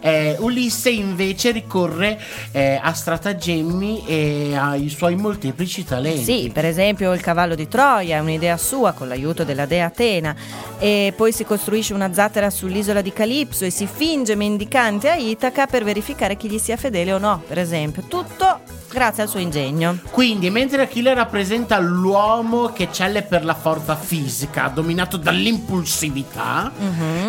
Eh, 0.00 0.36
Ulisse 0.38 0.90
invece 0.90 1.50
ricorre 1.50 2.20
eh, 2.52 2.78
a 2.82 2.92
stratagemmi 2.92 4.04
e 4.06 4.56
ai 4.56 4.88
suoi 4.88 5.16
molteplici 5.16 5.84
talenti. 5.84 6.24
Sì, 6.24 6.50
per 6.52 6.64
esempio 6.64 7.12
il 7.12 7.20
cavallo 7.20 7.54
di 7.54 7.68
Troia 7.68 8.16
è 8.16 8.20
un'idea 8.20 8.56
sua 8.56 8.92
con 8.92 9.08
l'aiuto 9.08 9.44
della 9.44 9.66
dea 9.66 9.86
Atena 9.86 10.34
e 10.78 11.12
poi 11.16 11.32
si 11.32 11.44
costruisce 11.44 11.94
una 11.94 12.12
zattera 12.12 12.50
sull'isola 12.50 13.00
di 13.00 13.12
Calipso 13.12 13.64
e 13.64 13.70
si 13.70 13.86
finge 13.86 14.34
mendicante 14.34 15.10
a 15.10 15.14
Itaca 15.14 15.66
per 15.66 15.84
verificare 15.84 16.36
chi 16.36 16.48
gli 16.48 16.58
sia 16.58 16.76
fedele 16.76 17.12
o 17.12 17.18
no, 17.18 17.42
per 17.46 17.58
esempio. 17.58 18.02
Tutto 18.08 18.60
grazie 18.94 19.24
al 19.24 19.28
suo 19.28 19.40
ingegno. 19.40 19.98
Quindi, 20.12 20.48
mentre 20.50 20.82
Achille 20.82 21.12
rappresenta 21.12 21.78
l'uomo 21.80 22.66
che 22.72 22.88
celle 22.92 23.22
per 23.22 23.44
la 23.44 23.54
forza 23.54 23.96
fisica, 23.96 24.68
dominato 24.72 25.16
dall'impulsività, 25.16 26.70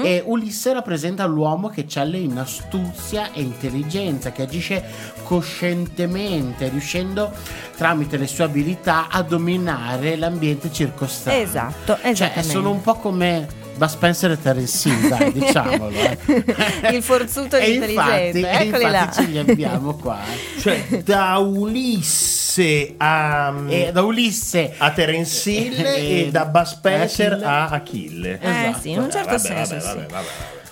e 0.04 0.22
Ulisse 0.26 0.72
rappresenta 0.74 1.26
l'uomo 1.26 1.70
che 1.70 1.88
celle 1.88 2.20
in 2.20 2.38
astuzia 2.38 3.32
e 3.34 3.42
intelligenza, 3.42 4.32
che 4.32 4.44
agisce 4.44 4.84
coscientemente, 5.24 6.70
riuscendo 6.70 7.32
tramite 7.76 8.18
le 8.18 8.28
sue 8.28 8.44
abilità 8.44 9.08
a 9.10 9.22
dominare 9.24 10.16
l'ambiente 10.16 10.72
circostante. 10.72 11.42
Esatto, 11.42 11.98
Cioè, 12.00 12.10
esattamente. 12.12 12.50
sono 12.50 12.70
un 12.70 12.82
po' 12.82 12.96
come 12.96 13.64
Bud 13.78 13.88
Spencer 13.90 14.32
e 14.32 14.42
Terence 14.42 14.88
Hill, 14.90 15.08
dai, 15.10 15.32
diciamolo. 15.34 15.92
eh. 15.96 16.18
Il 16.96 17.04
forzuto 17.04 17.56
E 17.58 17.72
intelligente, 17.74 18.40
infatti, 18.40 18.64
e 18.64 18.68
eccoli 18.68 18.84
là. 18.92 19.00
infatti 19.04 19.22
ce 19.24 19.30
li 19.30 19.38
abbiamo 19.38 19.94
qua. 20.02 20.20
Cioè, 20.60 20.86
da 21.04 21.38
Ulisse 21.38 22.94
a, 22.98 23.54
E 23.68 23.92
da 23.92 24.02
Ulisse 24.04 24.74
a 24.78 24.92
Terence 24.92 25.50
Hill 25.52 25.80
E- 25.86 26.20
e 26.28 26.32
da 26.32 26.46
Bud 26.46 26.64
Spencer 26.64 27.34
Achille. 27.34 27.46
a 27.46 27.66
Achille. 27.68 28.40
Eh 28.42 28.50
Esatto. 28.50 28.80
sì, 28.80 28.90
in 28.92 29.00
un 29.00 29.12
certo 29.12 29.28
Vabbè, 29.30 29.40
senso 29.40 29.74
vabbè, 29.76 29.82
sì. 29.82 29.88
vabbè, 29.96 30.06
vabbè. 30.12 30.28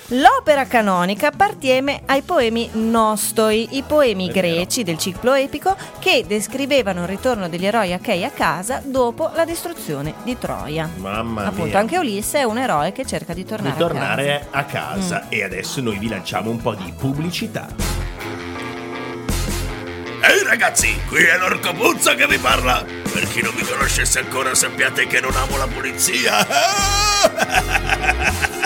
L'opera 0.07 0.65
canonica 0.65 1.27
appartiene 1.27 2.01
ai 2.05 2.23
poemi 2.23 2.69
nostoi, 2.73 3.77
i 3.77 3.83
poemi 3.83 4.27
greci 4.29 4.83
del 4.83 4.97
ciclo 4.97 5.33
epico 5.33 5.77
che 5.99 6.25
descrivevano 6.27 7.03
il 7.03 7.07
ritorno 7.07 7.47
degli 7.47 7.65
eroi 7.65 7.93
achei 7.93 8.25
a 8.25 8.29
casa 8.29 8.81
dopo 8.83 9.31
la 9.33 9.45
distruzione 9.45 10.15
di 10.23 10.37
Troia. 10.37 10.89
Mamma 10.97 11.45
Appunto, 11.45 11.65
mia. 11.65 11.79
anche 11.79 11.97
Ulisse 11.97 12.39
è 12.39 12.43
un 12.43 12.57
eroe 12.57 12.91
che 12.91 13.05
cerca 13.05 13.33
di 13.33 13.45
tornare, 13.45 13.75
Ritornare 13.75 14.47
a 14.51 14.59
a 14.59 14.65
casa. 14.65 15.23
Mm. 15.25 15.27
E 15.29 15.43
adesso 15.43 15.81
noi 15.81 15.97
vi 15.97 16.07
lanciamo 16.07 16.49
un 16.49 16.61
po' 16.61 16.73
di 16.73 16.93
pubblicità. 16.97 17.67
Ehi 20.21 20.43
ragazzi, 20.43 20.99
qui 21.07 21.23
è 21.23 21.37
l'orco 21.37 21.73
Puzzo 21.73 22.15
che 22.15 22.27
vi 22.27 22.37
parla! 22.37 22.83
Per 23.11 23.27
chi 23.27 23.41
non 23.41 23.53
mi 23.53 23.61
conoscesse 23.61 24.19
ancora, 24.19 24.55
sappiate 24.55 25.05
che 25.07 25.19
non 25.19 25.35
amo 25.35 25.57
la 25.57 25.67
polizia. 25.67 26.47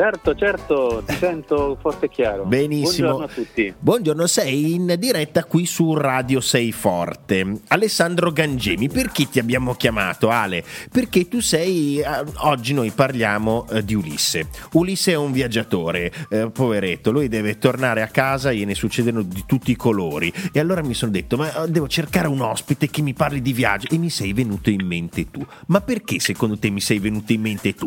Certo, 0.00 0.34
certo, 0.34 1.02
ti 1.04 1.14
sento 1.14 1.76
forte 1.78 2.06
e 2.06 2.08
chiaro. 2.08 2.46
Benissimo. 2.46 3.08
Buongiorno 3.08 3.24
a 3.26 3.44
tutti. 3.44 3.74
Buongiorno, 3.78 4.26
sei 4.26 4.72
in 4.72 4.94
diretta 4.98 5.44
qui 5.44 5.66
su 5.66 5.92
Radio 5.92 6.40
Sei 6.40 6.72
Forte. 6.72 7.58
Alessandro 7.68 8.32
Gangemi, 8.32 8.88
perché 8.88 9.28
ti 9.28 9.38
abbiamo 9.38 9.74
chiamato 9.74 10.30
Ale? 10.30 10.64
Perché 10.90 11.28
tu 11.28 11.40
sei, 11.40 11.98
eh, 11.98 12.06
oggi 12.38 12.72
noi 12.72 12.92
parliamo 12.92 13.66
eh, 13.68 13.84
di 13.84 13.94
Ulisse. 13.94 14.48
Ulisse 14.72 15.12
è 15.12 15.16
un 15.16 15.32
viaggiatore, 15.32 16.10
eh, 16.30 16.48
poveretto, 16.50 17.10
lui 17.10 17.28
deve 17.28 17.58
tornare 17.58 18.00
a 18.00 18.06
casa, 18.06 18.54
gliene 18.54 18.74
succedono 18.74 19.20
di 19.20 19.44
tutti 19.44 19.70
i 19.70 19.76
colori. 19.76 20.32
E 20.50 20.60
allora 20.60 20.82
mi 20.82 20.94
sono 20.94 21.10
detto, 21.10 21.36
ma 21.36 21.64
eh, 21.64 21.68
devo 21.68 21.88
cercare 21.88 22.26
un 22.26 22.40
ospite 22.40 22.88
che 22.88 23.02
mi 23.02 23.12
parli 23.12 23.42
di 23.42 23.52
viaggio. 23.52 23.88
E 23.90 23.98
mi 23.98 24.08
sei 24.08 24.32
venuto 24.32 24.70
in 24.70 24.86
mente 24.86 25.30
tu. 25.30 25.46
Ma 25.66 25.82
perché 25.82 26.20
secondo 26.20 26.56
te 26.56 26.70
mi 26.70 26.80
sei 26.80 26.98
venuto 27.00 27.34
in 27.34 27.42
mente 27.42 27.74
tu? 27.74 27.86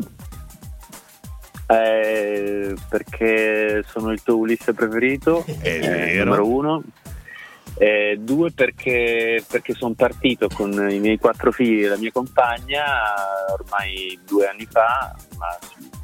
Eh, 1.68 2.76
perché 2.90 3.84
sono 3.88 4.12
il 4.12 4.22
tuo 4.22 4.38
Ulisse 4.38 4.74
preferito, 4.74 5.46
eh, 5.62 6.22
numero 6.24 6.48
uno. 6.48 6.84
Eh, 7.76 8.20
due 8.20 8.52
perché, 8.52 9.44
perché 9.50 9.74
sono 9.74 9.96
partito 9.96 10.48
con 10.48 10.72
i 10.92 11.00
miei 11.00 11.18
quattro 11.18 11.52
figli 11.52 11.84
e 11.84 11.88
la 11.88 11.98
mia 11.98 12.12
compagna 12.12 12.84
ormai 13.52 14.20
due 14.28 14.48
anni 14.48 14.68
fa, 14.70 15.16
ma 15.38 15.58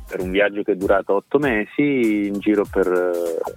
per 0.07 0.21
un 0.21 0.31
viaggio 0.31 0.63
che 0.63 0.71
è 0.71 0.75
durato 0.75 1.13
otto 1.13 1.37
mesi 1.37 2.25
in 2.25 2.39
giro 2.39 2.65
per 2.65 2.87
eh, 2.87 3.51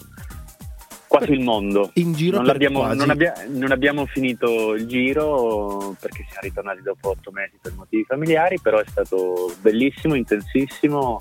quasi 1.07 1.33
il 1.33 1.41
mondo. 1.41 1.91
In 1.95 2.13
giro 2.13 2.43
non, 2.43 2.55
quasi- 2.55 2.97
non 2.99 3.09
abbia- 3.09 3.35
non 3.49 3.73
abbiamo 3.73 4.05
finito 4.05 4.75
il 4.75 4.87
giro 4.87 5.97
perché 5.99 6.27
siamo 6.29 6.43
ritornati 6.43 6.83
dopo 6.83 7.11
otto 7.11 7.31
mesi 7.31 7.59
per 7.63 7.73
motivi 7.75 8.05
familiari, 8.05 8.59
però 8.61 8.79
è 8.79 8.85
stato 8.87 9.55
bellissimo, 9.61 10.15
intensissimo. 10.15 11.21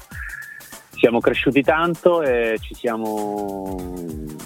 Siamo 1.01 1.19
cresciuti 1.19 1.63
tanto 1.63 2.21
e 2.21 2.59
ci 2.61 2.75
siamo. 2.75 3.75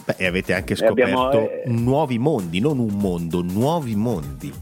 Beh, 0.06 0.16
e 0.16 0.26
avete 0.26 0.54
anche 0.54 0.76
scoperto 0.76 1.02
abbiamo, 1.02 1.32
eh, 1.32 1.64
nuovi 1.66 2.18
mondi, 2.18 2.62
non 2.62 2.80
un 2.80 2.94
mondo, 2.94 3.42
nuovi 3.42 3.94
mondi. 3.94 4.54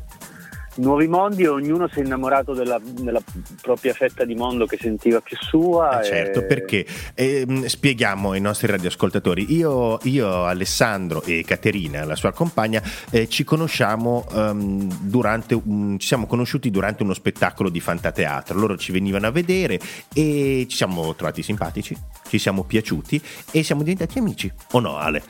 Nuovi 0.75 1.07
mondi, 1.07 1.45
ognuno 1.45 1.87
si 1.87 1.99
è 1.99 2.03
innamorato 2.03 2.53
della, 2.53 2.79
della 2.83 3.21
propria 3.61 3.93
fetta 3.93 4.25
di 4.25 4.33
mondo 4.33 4.65
che 4.65 4.77
sentiva 4.79 5.21
più 5.21 5.37
sua. 5.39 6.01
Eh, 6.01 6.03
certo, 6.03 6.39
e- 6.39 6.43
perché 6.43 6.85
ehm, 7.13 7.65
spieghiamo 7.65 8.31
ai 8.31 8.41
nostri 8.41 8.67
radioascoltatori, 8.67 9.53
io, 9.53 9.99
io, 10.03 10.45
Alessandro 10.45 11.21
e 11.23 11.43
Caterina, 11.45 12.03
la 12.05 12.15
sua 12.15 12.31
compagna, 12.31 12.81
eh, 13.11 13.27
ci 13.29 13.43
conosciamo 13.43 14.25
ehm, 14.33 15.01
durante, 15.01 15.59
un- 15.63 15.97
ci 15.99 16.07
siamo 16.07 16.25
conosciuti 16.25 16.71
durante 16.71 17.03
uno 17.03 17.13
spettacolo 17.13 17.69
di 17.69 17.79
Fantateatro, 17.79 18.57
loro 18.57 18.77
ci 18.77 18.91
venivano 18.91 19.27
a 19.27 19.31
vedere 19.31 19.79
e 20.13 20.65
ci 20.67 20.75
siamo 20.75 21.13
trovati 21.15 21.43
simpatici, 21.43 21.95
ci 22.27 22.39
siamo 22.39 22.63
piaciuti 22.63 23.21
e 23.51 23.63
siamo 23.63 23.83
diventati 23.83 24.17
amici, 24.17 24.51
o 24.71 24.79
no 24.79 24.97
Ale? 24.97 25.21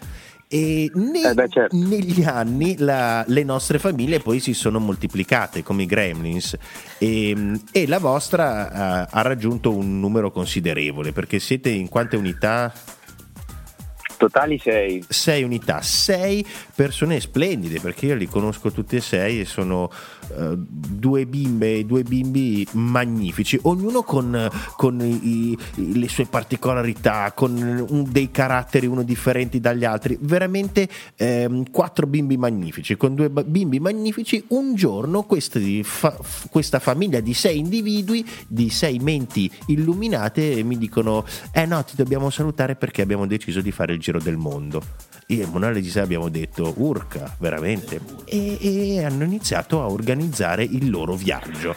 E 0.56 0.92
ne- 0.94 1.30
Eh 1.30 1.34
beh, 1.34 1.50
certo. 1.50 1.76
negli 1.76 2.22
anni 2.24 2.76
la- 2.78 3.24
le 3.28 3.44
nostre 3.44 3.80
famiglie 3.80 4.20
poi 4.20 4.40
si 4.40 4.54
sono 4.54 4.78
moltiplicate 4.78 5.64
come 5.64 5.82
i 5.82 5.86
gremlins 5.88 6.56
e, 7.00 7.36
e 7.72 7.88
la 7.88 7.98
vostra 7.98 9.04
eh, 9.04 9.08
ha 9.10 9.22
raggiunto 9.24 9.76
un 9.76 10.00
numero 10.00 10.30
considerevole 10.30 11.12
perché 11.12 11.40
siete 11.40 11.70
in 11.70 11.90
quante 11.90 12.18
unità? 12.18 12.72
Totali 14.16 14.60
sei. 14.60 15.04
Sei 15.10 15.42
unità, 15.44 15.82
sei 15.82 16.46
persone 16.76 17.20
splendide 17.20 17.80
perché 17.80 18.06
io 18.06 18.16
li 18.16 18.28
conosco 18.28 18.72
tutti 18.72 18.96
e 18.96 19.02
sei 19.02 19.42
e 19.42 19.46
sono 19.46 19.90
eh, 20.38 20.56
due 20.58 21.26
bimbe 21.26 21.76
e 21.78 21.86
due 21.86 22.04
bimbi 22.04 22.66
magnifici, 22.72 23.60
ognuno 23.64 24.04
con, 24.04 24.50
con 24.76 25.00
i- 25.02 25.52
i- 25.52 25.58
le 26.00 26.08
sue 26.10 26.26
particolarità, 26.26 27.32
con 27.34 27.86
un- 27.90 28.06
dei 28.12 28.32
caratteri 28.32 28.86
uno 28.88 29.04
differenti 29.04 29.60
dagli 29.60 29.86
altri, 29.86 30.18
veramente 30.22 30.88
ehm, 31.16 31.70
quattro 31.72 32.08
bimbi 32.08 32.38
magnifici, 32.38 32.96
con 32.98 33.16
due 33.16 33.30
bimbi 33.30 33.80
magnifici, 33.80 34.44
un 34.50 34.76
giorno 34.76 35.24
questi 35.24 35.84
fa- 35.84 36.18
questa 36.50 36.80
famiglia 36.80 37.20
di 37.20 37.34
sei 37.34 37.58
individui, 37.60 38.26
di 38.48 38.70
sei 38.70 39.00
menti 39.00 39.50
illuminate 39.68 40.64
mi 40.64 40.78
dicono 40.78 41.26
eh 41.52 41.66
no 41.66 41.84
ti 41.84 41.96
dobbiamo 41.96 42.30
salutare 42.30 42.76
perché 42.76 43.02
abbiamo 43.02 43.28
deciso 43.28 43.62
di 43.62 43.72
fare 43.72 43.94
il 43.94 44.00
giro 44.00 44.20
del 44.20 44.38
mondo. 44.38 44.82
Io 45.28 45.44
e 45.44 45.46
Monale 45.48 45.82
di 45.82 45.90
sé 45.90 46.02
abbiamo 46.02 46.30
detto 46.30 46.74
urca, 46.78 47.36
veramente. 47.40 48.00
E, 48.26 48.58
e 48.60 49.04
hanno 49.04 49.24
iniziato 49.24 49.82
a 49.82 49.88
organizzare 49.90 50.64
il 50.64 50.90
loro 50.90 51.16
viaggio. 51.16 51.76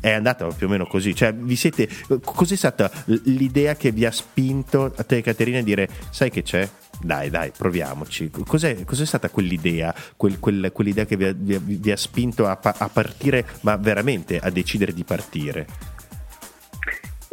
È 0.00 0.10
andata 0.10 0.46
più 0.48 0.66
o 0.66 0.70
meno 0.70 0.86
così. 0.86 1.14
Cioè, 1.14 1.32
vi 1.34 1.56
siete. 1.56 1.88
Cos'è 2.22 2.56
stata 2.56 2.90
l'idea 3.04 3.74
che 3.76 3.92
vi 3.92 4.04
ha 4.04 4.10
spinto 4.10 4.92
a 4.96 5.02
te, 5.04 5.22
Caterina, 5.22 5.58
a 5.58 5.62
dire: 5.62 5.88
Sai 6.10 6.30
che 6.30 6.42
c'è? 6.42 6.68
Dai, 7.00 7.28
dai, 7.28 7.52
proviamoci. 7.56 8.30
Cos'è, 8.30 8.84
cos'è 8.84 9.04
stata 9.04 9.28
quell'idea? 9.28 9.94
Quel- 10.16 10.38
quel- 10.38 10.70
quell'idea 10.72 11.04
che 11.04 11.16
vi 11.16 11.24
ha, 11.24 11.34
vi 11.36 11.54
ha- 11.54 11.60
vi 11.62 11.90
ha 11.90 11.96
spinto 11.96 12.46
a, 12.46 12.58
a 12.60 12.88
partire, 12.88 13.44
ma 13.60 13.76
veramente 13.76 14.38
a 14.38 14.48
decidere 14.50 14.94
di 14.94 15.04
partire? 15.04 15.66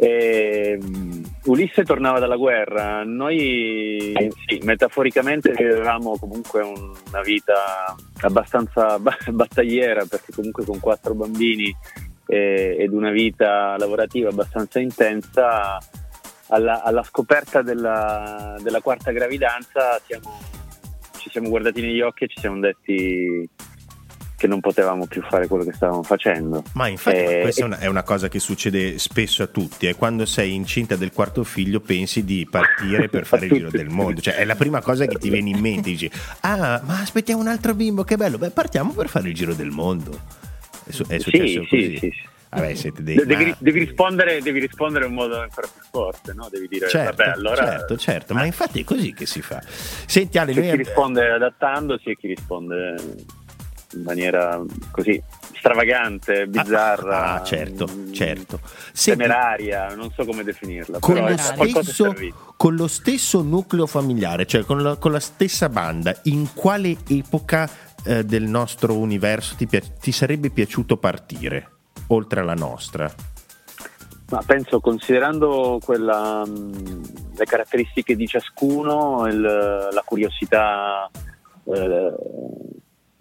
E, 0.04 0.78
mm, 0.82 1.22
Ulisse 1.44 1.82
tornava 1.84 2.18
dalla 2.18 2.36
guerra, 2.36 3.04
noi 3.04 4.12
sì, 4.46 4.60
metaforicamente 4.62 5.50
avevamo 5.52 6.16
comunque 6.18 6.62
un- 6.62 6.92
una 7.08 7.20
vita 7.22 7.94
abbastanza 8.20 8.98
ba- 8.98 9.16
battagliera 9.30 10.04
perché 10.06 10.32
comunque 10.32 10.64
con 10.64 10.80
quattro 10.80 11.14
bambini 11.14 11.74
eh, 12.26 12.76
ed 12.78 12.92
una 12.92 13.10
vita 13.10 13.76
lavorativa 13.78 14.30
abbastanza 14.30 14.78
intensa 14.78 15.78
alla, 16.48 16.82
alla 16.82 17.02
scoperta 17.02 17.60
della, 17.62 18.56
della 18.62 18.80
quarta 18.80 19.10
gravidanza 19.12 20.00
siamo- 20.06 20.38
ci 21.18 21.28
siamo 21.30 21.48
guardati 21.50 21.80
negli 21.82 22.00
occhi 22.00 22.24
e 22.24 22.28
ci 22.28 22.40
siamo 22.40 22.58
detti 22.60 23.48
che 24.36 24.46
non 24.46 24.60
potevamo 24.60 25.06
più 25.06 25.22
fare 25.22 25.46
quello 25.46 25.64
che 25.64 25.72
stavamo 25.72 26.02
facendo. 26.02 26.62
Ma 26.72 26.88
infatti 26.88 27.16
Eh, 27.16 27.40
questa 27.42 27.62
è 27.62 27.64
una, 27.64 27.78
è 27.78 27.86
una 27.86 28.02
cosa 28.02 28.28
che 28.28 28.38
succede 28.40 28.98
spesso 28.98 29.42
a 29.42 29.46
tutti, 29.46 29.86
è 29.86 29.94
quando 29.96 30.26
sei 30.26 30.54
incinta 30.54 30.96
del 30.96 31.12
quarto 31.12 31.44
figlio 31.44 31.80
pensi 31.80 32.24
di 32.24 32.46
partire 32.50 33.08
per 33.08 33.26
fare 33.26 33.46
il 33.46 33.52
giro 33.52 33.70
del 33.70 33.88
mondo, 33.88 34.20
cioè 34.20 34.34
è 34.34 34.44
la 34.44 34.56
prima 34.56 34.80
cosa 34.82 35.06
che 35.06 35.16
ti 35.18 35.30
viene 35.30 35.50
in 35.50 35.60
mente, 35.60 35.90
dici 35.90 36.10
ah 36.40 36.82
ma 36.84 37.00
aspettiamo 37.00 37.40
un 37.40 37.48
altro 37.48 37.74
bimbo, 37.74 38.02
che 38.04 38.16
bello, 38.16 38.38
beh 38.38 38.50
partiamo 38.50 38.92
per 38.92 39.08
fare 39.08 39.28
il 39.28 39.34
giro 39.34 39.54
del 39.54 39.70
mondo. 39.70 40.18
È, 40.84 40.90
su- 40.90 41.06
è 41.06 41.18
successo 41.18 41.62
Sì, 41.62 41.66
così. 41.68 41.96
sì, 41.96 41.96
sì. 41.98 42.12
Vabbè, 42.54 42.72
dei 43.00 43.14
De- 43.16 43.26
devi, 43.26 43.44
ma- 43.46 43.56
devi 43.58 43.78
rispondere, 43.80 44.40
devi 44.40 44.60
rispondere 44.60 45.06
in 45.06 45.12
modo 45.12 45.40
ancora 45.40 45.66
più 45.66 45.82
forte, 45.90 46.32
no? 46.34 46.46
Devi 46.48 46.68
dire, 46.68 46.88
Certo, 46.88 47.16
vabbè, 47.16 47.30
allora... 47.36 47.64
certo, 47.66 47.96
certo, 47.96 48.32
ma 48.34 48.44
infatti 48.44 48.80
è 48.82 48.84
così 48.84 49.12
che 49.12 49.26
si 49.26 49.42
fa. 49.42 49.60
Senti 49.66 50.38
Ale, 50.38 50.52
C'è 50.52 50.60
noi 50.60 50.70
chi 50.70 50.76
risponde 50.76 51.30
adattandosi 51.30 52.10
e 52.10 52.16
chi 52.16 52.28
risponde 52.28 52.94
in 53.92 54.02
maniera 54.02 54.60
così 54.90 55.22
stravagante, 55.56 56.46
bizzarra, 56.46 57.34
Ah, 57.34 57.42
certo, 57.42 57.86
mm, 57.90 58.12
certo. 58.12 58.60
Temeraria, 58.94 59.94
non 59.94 60.10
so 60.12 60.24
come 60.24 60.42
definirla, 60.42 60.98
con 60.98 61.14
lo, 61.16 61.36
stesso, 61.36 62.14
con 62.56 62.74
lo 62.74 62.86
stesso 62.86 63.42
nucleo 63.42 63.86
familiare, 63.86 64.46
cioè 64.46 64.64
con 64.64 64.82
la, 64.82 64.96
con 64.96 65.12
la 65.12 65.20
stessa 65.20 65.68
banda, 65.68 66.14
in 66.24 66.52
quale 66.54 66.96
epoca 67.08 67.68
eh, 68.04 68.24
del 68.24 68.44
nostro 68.44 68.98
universo 68.98 69.54
ti, 69.56 69.66
pia- 69.66 69.80
ti 69.80 70.12
sarebbe 70.12 70.50
piaciuto 70.50 70.96
partire, 70.98 71.70
oltre 72.08 72.40
alla 72.40 72.54
nostra? 72.54 73.10
Ma 74.30 74.42
penso, 74.44 74.80
considerando 74.80 75.78
quella, 75.82 76.44
mh, 76.44 77.02
le 77.36 77.44
caratteristiche 77.44 78.16
di 78.16 78.26
ciascuno, 78.26 79.26
il- 79.28 79.40
la 79.40 80.02
curiosità 80.04 81.08
eh, 81.66 82.12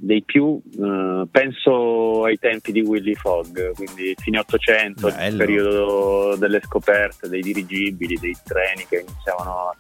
dei 0.04 0.22
più, 0.22 0.60
eh, 0.82 1.26
penso 1.32 2.26
ai 2.26 2.38
tempi 2.38 2.74
di 2.74 2.82
Willy 2.82 3.16
Fogg, 3.16 3.58
quindi 3.74 4.14
fine 4.18 4.40
800, 4.40 5.08
il 5.08 5.36
periodo 5.38 6.36
delle 6.36 6.60
scoperte, 6.62 7.30
dei 7.30 7.42
dirigibili, 7.42 8.18
dei 8.20 8.36
treni 8.44 8.86
che 8.88 9.06
iniziavano 9.08 9.74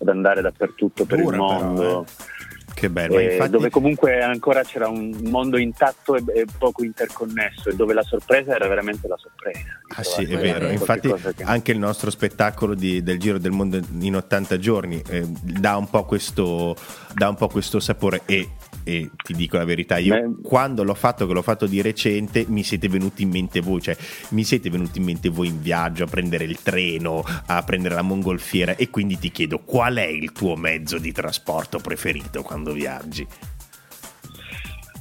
ad 0.00 0.08
andare 0.08 0.40
dappertutto 0.40 1.04
per 1.04 1.20
Dura 1.20 1.36
il 1.36 1.42
però, 1.42 1.60
mondo. 1.60 2.02
eh. 2.02 2.36
Che 2.74 2.90
bello, 2.90 3.18
eh, 3.18 3.32
infatti... 3.32 3.50
dove 3.50 3.70
comunque 3.70 4.22
ancora 4.22 4.62
c'era 4.62 4.86
un 4.86 5.10
mondo 5.24 5.58
intatto 5.58 6.14
e, 6.14 6.22
e 6.32 6.46
poco 6.58 6.84
interconnesso 6.84 7.70
e 7.70 7.74
dove 7.74 7.92
la 7.92 8.04
sorpresa 8.04 8.54
era 8.54 8.68
veramente 8.68 9.08
la 9.08 9.16
sorpresa. 9.16 9.80
Ah 9.96 10.04
sì, 10.04 10.22
è 10.24 10.38
vero, 10.38 10.68
infatti 10.68 11.12
che- 11.34 11.42
anche 11.42 11.72
il 11.72 11.78
nostro 11.78 12.10
spettacolo 12.10 12.74
di- 12.74 13.02
del 13.02 13.18
Giro 13.18 13.38
del 13.38 13.50
Mondo 13.50 13.80
in 13.98 14.14
80 14.14 14.58
giorni 14.58 15.02
eh, 15.08 15.24
dà, 15.26 15.76
un 15.76 15.90
po 15.90 16.04
questo, 16.04 16.76
dà 17.14 17.28
un 17.28 17.34
po' 17.34 17.48
questo 17.48 17.80
sapore 17.80 18.22
e, 18.26 18.48
e 18.84 19.10
ti 19.22 19.34
dico 19.34 19.56
la 19.56 19.64
verità, 19.64 19.98
io 19.98 20.14
Beh. 20.14 20.42
quando 20.42 20.82
l'ho 20.84 20.94
fatto, 20.94 21.26
che 21.26 21.32
l'ho 21.32 21.42
fatto 21.42 21.66
di 21.66 21.80
recente, 21.80 22.44
mi 22.48 22.62
siete 22.62 22.88
venuti 22.88 23.22
in 23.22 23.30
mente 23.30 23.60
voi, 23.60 23.80
cioè 23.80 23.96
mi 24.30 24.44
siete 24.44 24.70
venuti 24.70 24.98
in 24.98 25.04
mente 25.04 25.28
voi 25.28 25.48
in 25.48 25.60
viaggio 25.60 26.04
a 26.04 26.06
prendere 26.06 26.44
il 26.44 26.60
treno, 26.62 27.24
a 27.46 27.62
prendere 27.62 27.94
la 27.94 28.02
mongolfiera 28.02 28.76
e 28.76 28.90
quindi 28.90 29.18
ti 29.18 29.30
chiedo 29.30 29.58
qual 29.58 29.96
è 29.96 30.06
il 30.06 30.32
tuo 30.32 30.56
mezzo 30.56 30.98
di 30.98 31.12
trasporto 31.12 31.78
preferito 31.78 32.42
quando 32.42 32.72
viaggi? 32.72 33.26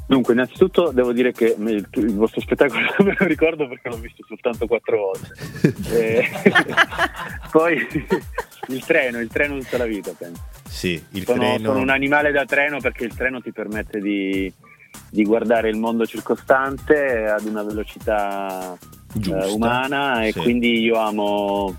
Dunque, 0.07 0.33
innanzitutto 0.33 0.91
devo 0.91 1.11
dire 1.11 1.33
che 1.33 1.55
il, 1.57 1.87
il 1.91 2.15
vostro 2.15 2.39
spettacolo 2.39 2.79
non 2.97 3.07
me 3.07 3.15
lo 3.19 3.25
ricordo 3.25 3.67
perché 3.67 3.89
l'ho 3.89 3.97
visto 3.97 4.23
soltanto 4.25 4.65
quattro 4.65 4.97
volte. 4.97 5.75
Eh, 5.91 6.25
poi 7.51 7.85
il 8.69 8.85
treno, 8.85 9.19
il 9.19 9.27
treno 9.29 9.57
tutta 9.59 9.77
la 9.77 9.85
vita, 9.85 10.11
penso. 10.17 10.41
Sì, 10.67 11.01
il 11.11 11.25
Sono, 11.25 11.39
treno... 11.39 11.65
sono 11.65 11.79
un 11.79 11.89
animale 11.89 12.31
da 12.31 12.45
treno 12.45 12.79
perché 12.79 13.03
il 13.05 13.15
treno 13.15 13.41
ti 13.41 13.51
permette 13.51 13.99
di, 13.99 14.51
di 15.09 15.23
guardare 15.23 15.69
il 15.69 15.77
mondo 15.77 16.05
circostante 16.05 17.25
ad 17.25 17.45
una 17.45 17.63
velocità 17.63 18.77
eh, 19.25 19.45
umana 19.51 20.23
e 20.25 20.31
Sì. 20.31 20.39
quindi 20.39 20.79
io 20.81 20.95
amo, 20.99 21.75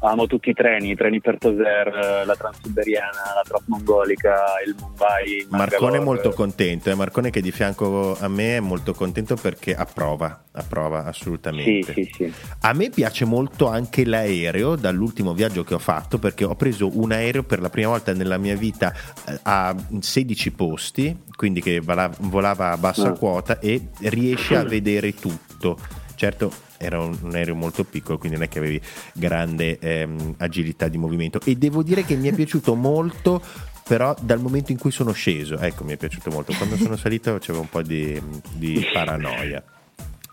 amo 0.00 0.26
tutti 0.26 0.50
i 0.50 0.54
treni, 0.54 0.90
i 0.90 0.94
treni 0.94 1.20
per 1.20 1.38
Toser, 1.38 2.22
la 2.26 2.34
Transiberiana, 2.36 3.34
la 3.34 3.42
Transmongolica, 3.46 4.34
il 4.66 4.76
Mumbai. 4.78 5.46
Marcone 5.50 5.98
è 5.98 6.00
molto 6.00 6.30
contento, 6.30 6.90
eh. 6.90 6.94
Marcone 6.94 7.30
che 7.30 7.40
di 7.40 7.50
fianco 7.50 8.16
a 8.18 8.28
me 8.28 8.56
è 8.56 8.60
molto 8.60 8.94
contento 8.94 9.36
perché 9.36 9.74
approva, 9.74 10.44
approva 10.52 11.02
Sì, 11.02 11.08
assolutamente. 11.08 11.92
sì, 11.92 12.10
sì. 12.14 12.32
A 12.60 12.72
me 12.72 12.90
piace 12.90 13.24
molto 13.24 13.68
anche 13.68 14.04
l'aereo 14.04 14.76
dall'ultimo 14.76 15.32
viaggio 15.34 15.64
che 15.64 15.74
ho 15.74 15.78
fatto 15.78 16.18
perché 16.18 16.44
ho 16.44 16.54
preso 16.54 16.90
un 16.98 17.12
aereo 17.12 17.42
per 17.42 17.60
la 17.60 17.70
prima 17.70 17.88
volta 17.88 18.12
nella 18.12 18.38
mia 18.38 18.54
vita 18.56 18.92
eh, 19.28 19.38
a 19.42 19.74
16 20.00 20.52
posti, 20.52 21.24
quindi 21.34 21.60
che 21.60 21.80
volava 21.80 22.70
a 22.70 22.76
bassa 22.76 23.08
Ah. 23.08 23.12
quota 23.12 23.58
e 23.58 23.88
riesce 24.02 24.56
a 24.56 24.62
vedere 24.64 25.14
tutto. 25.14 25.78
Certo, 26.16 26.50
era 26.78 26.98
un, 26.98 27.30
aereo 27.32 27.54
molto 27.54 27.84
piccolo, 27.84 28.18
quindi 28.18 28.38
non 28.38 28.46
è 28.46 28.48
che 28.48 28.58
avevi 28.58 28.80
grande 29.12 29.78
ehm, 29.78 30.34
agilità 30.38 30.88
di 30.88 30.98
movimento. 30.98 31.40
E 31.44 31.56
devo 31.56 31.82
dire 31.82 32.04
che 32.04 32.16
mi 32.16 32.28
è 32.28 32.32
piaciuto 32.32 32.74
molto, 32.74 33.40
però 33.86 34.14
dal 34.20 34.40
momento 34.40 34.72
in 34.72 34.78
cui 34.78 34.90
sono 34.90 35.12
sceso, 35.12 35.58
ecco, 35.58 35.84
mi 35.84 35.92
è 35.92 35.96
piaciuto 35.96 36.30
molto. 36.30 36.52
Quando 36.54 36.76
sono 36.76 36.96
salito 36.96 37.38
c'era 37.38 37.58
un 37.58 37.68
po' 37.68 37.82
di, 37.82 38.20
di 38.54 38.84
paranoia. 38.92 39.62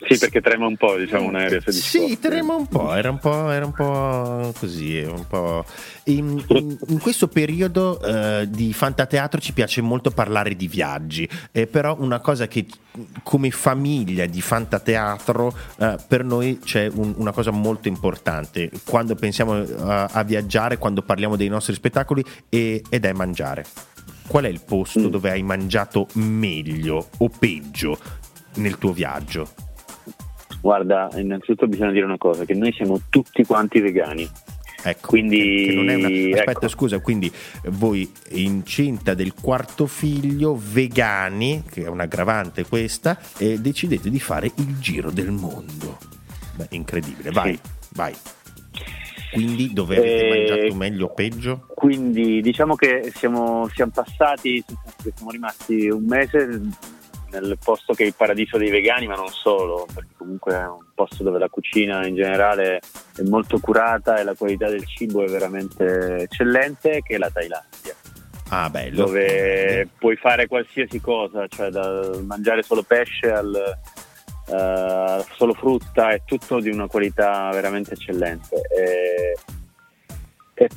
Sì, 0.08 0.18
perché 0.18 0.42
trema 0.42 0.66
un 0.68 0.76
po', 0.78 0.96
diciamo, 0.98 1.28
un 1.28 1.36
aereo 1.36 1.62
16 1.62 1.82
Sì, 2.08 2.20
trema 2.20 2.56
un 2.56 2.68
po', 2.68 2.94
era 2.94 3.10
un 3.10 3.20
po', 3.20 3.50
era 3.50 3.66
un 3.66 3.72
po' 3.72 4.54
così, 4.60 5.00
un 5.00 5.26
po'... 5.28 5.64
In, 6.06 6.44
in- 6.48 6.78
in 6.88 7.00
questo 7.00 7.28
periodo 7.30 8.02
eh, 8.02 8.48
di 8.50 8.74
fantateatro 8.74 9.40
ci 9.40 9.54
piace 9.54 9.82
molto 9.82 10.12
parlare 10.12 10.56
di 10.56 10.68
viaggi, 10.68 11.28
eh, 11.52 11.68
però 11.68 11.96
una 12.00 12.20
cosa 12.20 12.48
che 12.48 12.66
come 13.24 13.50
famiglia 13.52 14.26
di 14.26 14.42
fantateatro 14.42 15.56
eh, 15.78 15.96
per 16.08 16.26
noi 16.26 16.60
c'è 16.64 16.90
un- 16.94 17.14
una 17.18 17.32
cosa 17.32 17.52
molto 17.52 17.88
importante 17.88 18.70
quando 18.86 19.16
pensiamo 19.16 19.62
eh, 19.64 19.66
a 19.78 20.24
viaggiare, 20.24 20.78
quando 20.78 21.02
parliamo 21.02 21.36
dei 21.38 21.48
nostri 21.48 21.74
spettacoli 21.74 22.24
e- 22.50 22.84
ed 22.90 23.06
è 23.06 23.14
mangiare. 23.14 23.66
Qual 24.28 24.44
è 24.44 24.50
il 24.50 24.62
posto 24.66 25.00
Mm. 25.00 25.08
dove 25.08 25.32
hai 25.32 25.44
mangiato 25.44 26.08
meglio 26.14 27.08
o 27.18 27.30
peggio 27.30 27.98
nel 28.56 28.78
tuo 28.78 28.92
viaggio? 28.94 29.50
Guarda, 30.64 31.10
innanzitutto 31.18 31.68
bisogna 31.68 31.92
dire 31.92 32.06
una 32.06 32.18
cosa, 32.18 32.46
che 32.46 32.54
noi 32.54 32.72
siamo 32.72 33.02
tutti 33.10 33.44
quanti 33.44 33.82
vegani. 33.82 34.26
Ecco, 34.86 35.08
Quindi, 35.10 35.66
che 35.68 35.74
non 35.76 35.90
è 35.90 35.96
una... 35.96 36.08
aspetta, 36.08 36.52
ecco. 36.52 36.68
scusa, 36.70 37.00
quindi 37.00 37.30
voi 37.66 38.10
incinta 38.30 39.14
del 39.14 39.34
quarto 39.34 39.88
figlio, 39.88 40.58
vegani, 40.58 41.64
che 41.70 41.84
è 41.84 41.88
un'aggravante 41.90 42.64
questa, 42.66 43.20
e 43.38 43.60
decidete 43.60 44.10
di 44.10 44.22
fare 44.22 44.50
il 44.56 44.80
giro 44.80 45.12
del 45.12 45.32
mondo. 45.32 45.98
Beh, 46.56 46.68
incredibile, 46.70 47.32
vai, 47.32 47.56
Sì. 47.56 47.60
vai. 47.96 48.14
Quindi 49.34 49.74
dove 49.74 49.98
avete 49.98 50.28
Eh, 50.28 50.30
mangiato 50.48 50.76
meglio 50.76 51.06
o 51.08 51.14
peggio? 51.14 51.66
Quindi 51.76 52.40
diciamo 52.40 52.76
che 52.76 53.12
siamo, 53.16 53.68
siamo 53.74 53.92
passati, 53.94 54.64
siamo 55.16 55.30
rimasti 55.30 55.90
un 55.90 56.06
mese 56.06 56.62
nel 57.40 57.58
posto 57.64 57.94
che 57.94 58.04
è 58.04 58.08
il 58.08 58.16
paradiso 58.16 58.58
dei 58.58 58.70
vegani, 58.70 59.08
ma 59.08 59.16
non 59.16 59.30
solo, 59.30 59.88
perché 59.94 60.14
comunque 60.18 60.54
è 60.54 60.66
un 60.66 60.86
posto 60.94 61.24
dove 61.24 61.40
la 61.40 61.50
cucina 61.50 62.06
in 62.06 62.16
generale 62.16 62.80
è 63.16 63.22
molto 63.24 63.60
curata 63.60 64.18
e 64.18 64.24
la 64.24 64.36
qualità 64.36 64.70
del 64.70 64.86
cibo 64.86 65.24
è 65.24 65.28
veramente 65.28 66.18
eccellente, 66.22 67.02
che 67.02 67.16
è 67.16 67.18
la 67.18 67.30
Thailandia. 67.30 67.96
Ah, 68.50 68.70
bello. 68.70 69.06
dove 69.06 69.88
puoi 69.98 70.16
fare 70.16 70.48
qualsiasi 70.48 71.02
cosa, 71.02 71.48
cioè 71.48 71.70
da 71.70 72.12
mangiare 72.24 72.62
solo 72.62 72.84
pesce 72.84 73.32
al 73.32 73.80
eh, 74.46 75.26
solo 75.36 75.54
frutta, 75.54 76.10
è 76.10 76.22
tutto 76.26 76.60
di 76.60 76.70
una 76.70 76.88
qualità 76.88 77.50
veramente 77.52 77.94
eccellente. 77.94 78.62
E 78.68 79.38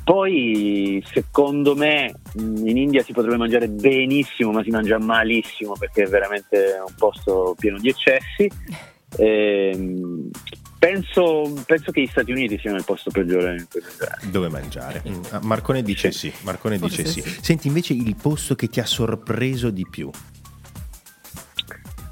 poi 0.06 1.04
secondo 1.12 1.74
me 1.74 2.14
in 2.36 2.76
India 2.76 3.02
si 3.02 3.12
potrebbe 3.12 3.38
mangiare 3.38 3.66
benissimo, 3.66 4.52
ma 4.52 4.62
si 4.62 4.70
mangia 4.70 5.00
malissimo 5.00 5.72
perché 5.76 6.04
è 6.04 6.06
veramente 6.06 6.76
un 6.78 6.94
posto 6.96 7.56
pieno 7.58 7.76
di 7.80 7.88
eccessi. 7.88 8.48
Ehm, 9.16 10.30
penso, 10.78 11.52
penso 11.66 11.90
che 11.90 12.02
gli 12.02 12.06
Stati 12.06 12.30
Uniti 12.30 12.56
siano 12.56 12.76
il 12.76 12.84
posto 12.84 13.10
peggiore. 13.10 13.66
Dove 14.30 14.48
mangiare? 14.48 15.02
Ah, 15.30 15.40
Marcone 15.42 15.82
dice 15.82 16.12
sì, 16.12 16.32
Marcone 16.42 16.78
Forse 16.78 17.02
dice 17.02 17.22
sì. 17.22 17.28
sì. 17.28 17.38
Senti 17.42 17.66
invece 17.66 17.92
il 17.92 18.14
posto 18.14 18.54
che 18.54 18.68
ti 18.68 18.78
ha 18.78 18.86
sorpreso 18.86 19.70
di 19.70 19.88
più. 19.90 20.08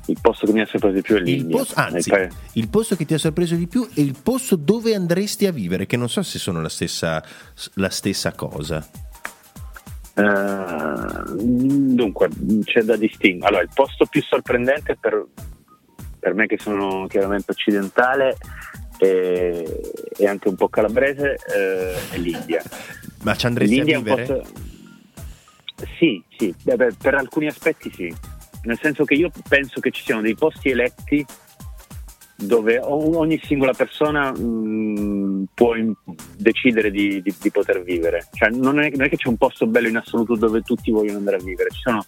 Il 0.07 0.19
posto 0.21 0.45
che 0.47 0.53
mi 0.53 0.61
ha 0.61 0.67
sorpreso 0.67 0.95
di 0.97 1.01
più 1.03 1.14
è 1.17 1.19
Il 1.19 1.25
l'India. 1.25 1.57
posto, 1.57 1.75
anzi, 1.81 2.12
il 2.53 2.69
posto 2.69 2.95
che 2.97 3.07
ti 3.07 3.14
ha 3.14 3.19
sorpreso 3.19 3.55
di 3.55 3.67
più 3.67 3.88
è 3.95 4.01
il 4.01 4.14
posto 4.23 4.57
dove 4.57 4.95
andresti 4.95 5.47
a 5.47 5.53
vivere, 5.53 5.87
che 5.87 5.97
non 5.97 6.09
so 6.11 6.23
se 6.23 6.38
sono 6.38 6.61
la 6.61 6.69
stessa, 6.69 7.25
la 7.75 7.88
stessa 7.88 8.33
cosa. 8.33 8.87
Eh, 10.17 11.23
dunque, 11.37 12.29
c'è 12.64 12.83
da 12.83 12.97
distinguere. 12.97 13.47
Allora, 13.49 13.62
il 13.62 13.71
posto 13.75 14.07
più 14.07 14.23
sorprendente 14.23 14.97
per, 15.01 15.25
per 16.19 16.35
me, 16.35 16.47
che 16.47 16.59
sono 16.59 17.07
chiaramente 17.09 17.51
occidentale 17.53 18.37
e, 18.99 19.81
e 20.17 20.27
anche 20.27 20.49
un 20.49 20.55
po' 20.55 20.69
calabrese, 20.69 21.37
eh, 21.55 22.11
è 22.11 22.19
l'India. 22.19 22.62
Ma 23.23 23.35
ci 23.35 23.47
andresti 23.47 23.75
L'India 23.75 23.97
a 23.99 24.03
vivere? 24.03 24.27
posto. 24.27 24.53
Sì, 25.99 26.23
sì, 26.38 26.55
Beh, 26.62 26.77
beh, 26.77 26.93
per 27.01 27.14
alcuni 27.14 27.47
aspetti 27.49 27.90
sì. 27.93 28.14
Nel 28.64 28.79
senso 28.81 29.05
che 29.05 29.14
io 29.14 29.31
penso 29.48 29.81
che 29.81 29.90
ci 29.90 30.03
siano 30.03 30.20
dei 30.22 30.35
posti 30.35 30.70
eletti 30.70 31.24
dove 32.37 32.81
ogni 32.83 33.40
singola 33.44 33.72
persona 33.72 34.33
mh, 34.33 35.46
può 35.55 35.74
in- 35.77 35.94
decidere 36.37 36.90
di, 36.90 37.22
di- 37.22 37.35
di 37.40 37.50
poter 37.50 37.83
vivere. 37.83 38.27
Cioè, 38.33 38.50
non, 38.50 38.81
è, 38.81 38.90
non 38.90 39.03
è 39.07 39.09
che 39.09 39.16
c'è 39.16 39.29
un 39.29 39.37
posto 39.37 39.66
bello 39.66 39.88
in 39.88 39.96
assoluto 39.96 40.35
dove 40.35 40.62
tutti 40.62 40.90
vogliono 40.90 41.18
andare 41.18 41.37
a 41.37 41.42
vivere, 41.42 41.70
ci 41.70 41.81
sono 41.83 42.05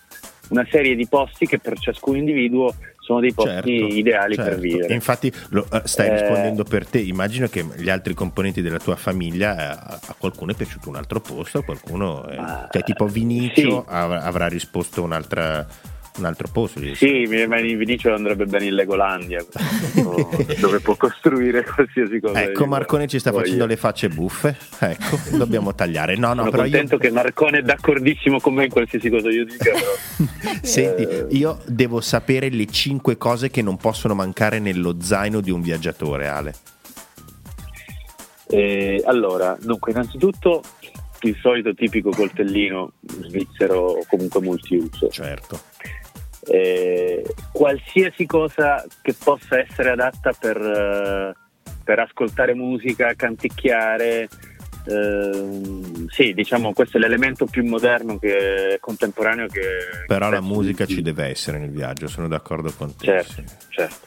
una 0.48 0.66
serie 0.70 0.94
di 0.94 1.06
posti 1.08 1.46
che 1.46 1.58
per 1.58 1.78
ciascun 1.78 2.16
individuo 2.16 2.74
sono 2.98 3.20
dei 3.20 3.32
posti 3.32 3.50
Certo, 3.52 3.70
ideali 3.94 4.34
per 4.34 4.44
certo. 4.46 4.60
vivere. 4.60 4.94
Infatti 4.94 5.32
lo- 5.50 5.66
eh, 5.72 5.82
stai 5.84 6.08
Eh, 6.08 6.12
rispondendo 6.12 6.64
per 6.64 6.86
te. 6.88 6.98
Immagino 6.98 7.46
che 7.46 7.64
gli 7.76 7.88
altri 7.88 8.14
componenti 8.14 8.62
della 8.62 8.78
tua 8.78 8.96
famiglia, 8.96 9.56
eh, 9.56 9.62
a 9.62 10.00
a 10.08 10.14
qualcuno 10.18 10.50
è 10.50 10.54
piaciuto 10.56 10.88
un 10.88 10.96
altro 10.96 11.20
posto, 11.20 11.58
a 11.58 11.62
qualcuno... 11.62 12.28
eh, 12.28 12.36
Ah, 12.36 12.68
cioè 12.70 12.82
tipo 12.82 13.06
Vinicio 13.06 13.84
sì. 13.86 13.92
av- 13.92 14.10
avrà 14.20 14.48
risposto 14.48 15.02
un'altra, 15.04 15.64
un 16.18 16.24
altro 16.24 16.48
posto. 16.52 16.80
Sì, 16.94 17.26
Vinicio 17.26 18.12
andrebbe 18.12 18.46
bene 18.46 18.66
in 18.66 18.74
Legolandia, 18.74 19.44
dove 20.60 20.80
può 20.80 20.94
costruire 20.96 21.64
qualsiasi 21.64 22.20
cosa. 22.20 22.42
Ecco, 22.42 22.62
io 22.62 22.66
Marcone 22.68 23.06
ci 23.06 23.18
sta 23.18 23.30
voglia. 23.30 23.44
facendo 23.44 23.66
le 23.66 23.76
facce 23.76 24.08
buffe. 24.08 24.56
Ecco, 24.78 25.18
dobbiamo 25.36 25.74
tagliare. 25.74 26.16
No, 26.16 26.28
no, 26.28 26.36
Sono 26.44 26.50
però 26.50 26.64
io... 26.64 26.70
contento 26.70 26.96
che 26.98 27.10
Marcone 27.10 27.58
è 27.58 27.62
d'accordissimo 27.62 28.40
con 28.40 28.54
me 28.54 28.64
in 28.64 28.70
qualsiasi 28.70 29.08
cosa 29.10 29.28
io 29.30 29.44
dica. 29.44 29.72
Senti, 30.62 31.02
Eh. 31.02 31.26
io 31.30 31.60
devo 31.66 32.00
sapere 32.00 32.48
le 32.48 32.66
cinque 32.66 33.16
cose 33.16 33.50
che 33.50 33.62
non 33.62 33.76
possono 33.76 34.14
mancare 34.14 34.58
nello 34.58 34.96
zaino 35.00 35.40
di 35.40 35.50
un 35.50 35.60
viaggiatore, 35.60 36.28
Ale. 36.28 36.54
Eh, 38.48 39.02
allora, 39.04 39.56
dunque, 39.60 39.90
innanzitutto 39.92 40.62
il 41.22 41.36
solito 41.40 41.74
tipico 41.74 42.10
coltellino 42.10 42.92
svizzero 43.00 43.80
o 43.80 44.04
comunque 44.06 44.40
multiuso. 44.40 45.08
Certo. 45.08 45.58
Eh, 46.48 47.24
qualsiasi 47.52 48.24
cosa 48.26 48.84
che 49.02 49.14
possa 49.14 49.58
essere 49.58 49.90
adatta 49.90 50.32
per, 50.38 50.56
eh, 50.56 51.34
per 51.84 51.98
ascoltare 51.98 52.54
musica, 52.54 53.14
canticchiare, 53.14 54.28
Ehm, 54.88 56.06
sì, 56.08 56.32
diciamo 56.32 56.72
questo 56.72 56.96
è 56.96 57.00
l'elemento 57.00 57.46
più 57.46 57.64
moderno 57.64 58.18
che 58.18 58.78
contemporaneo 58.80 59.48
che 59.48 60.04
Però 60.06 60.30
la 60.30 60.40
musica 60.40 60.86
ci 60.86 61.02
deve 61.02 61.26
essere 61.26 61.58
nel 61.58 61.70
viaggio, 61.70 62.06
sono 62.06 62.28
d'accordo 62.28 62.72
con 62.76 62.94
te. 62.94 63.04
Certo, 63.04 63.32
sì. 63.32 63.44
certo. 63.70 64.06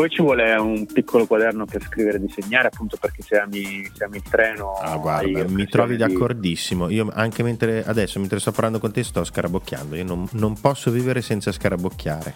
Poi 0.00 0.08
ci 0.08 0.22
vuole 0.22 0.54
un 0.54 0.86
piccolo 0.86 1.26
quaderno 1.26 1.66
per 1.66 1.82
scrivere 1.82 2.16
e 2.16 2.20
disegnare, 2.20 2.68
appunto 2.68 2.96
perché 2.98 3.20
se 3.20 3.36
ami, 3.36 3.86
se 3.92 4.04
ami 4.04 4.16
il 4.16 4.22
treno. 4.22 4.72
Ah, 4.72 4.96
guarda, 4.96 5.46
mi 5.46 5.66
trovi 5.66 5.96
di- 5.96 5.98
d'accordissimo. 5.98 6.88
Io 6.88 7.10
anche 7.12 7.42
mentre 7.42 7.84
adesso, 7.84 8.18
mentre 8.18 8.40
sto 8.40 8.50
parlando 8.50 8.78
con 8.78 8.92
te, 8.92 9.04
sto 9.04 9.22
scarabocchiando. 9.22 9.96
Io 9.96 10.04
non, 10.04 10.26
non 10.32 10.58
posso 10.58 10.90
vivere 10.90 11.20
senza 11.20 11.52
scarabocchiare. 11.52 12.34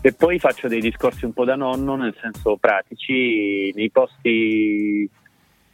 E 0.00 0.12
poi 0.14 0.38
faccio 0.38 0.68
dei 0.68 0.80
discorsi 0.80 1.26
un 1.26 1.34
po' 1.34 1.44
da 1.44 1.54
nonno, 1.54 1.96
nel 1.96 2.16
senso 2.18 2.56
pratici, 2.56 3.70
nei 3.74 3.90
posti 3.90 5.06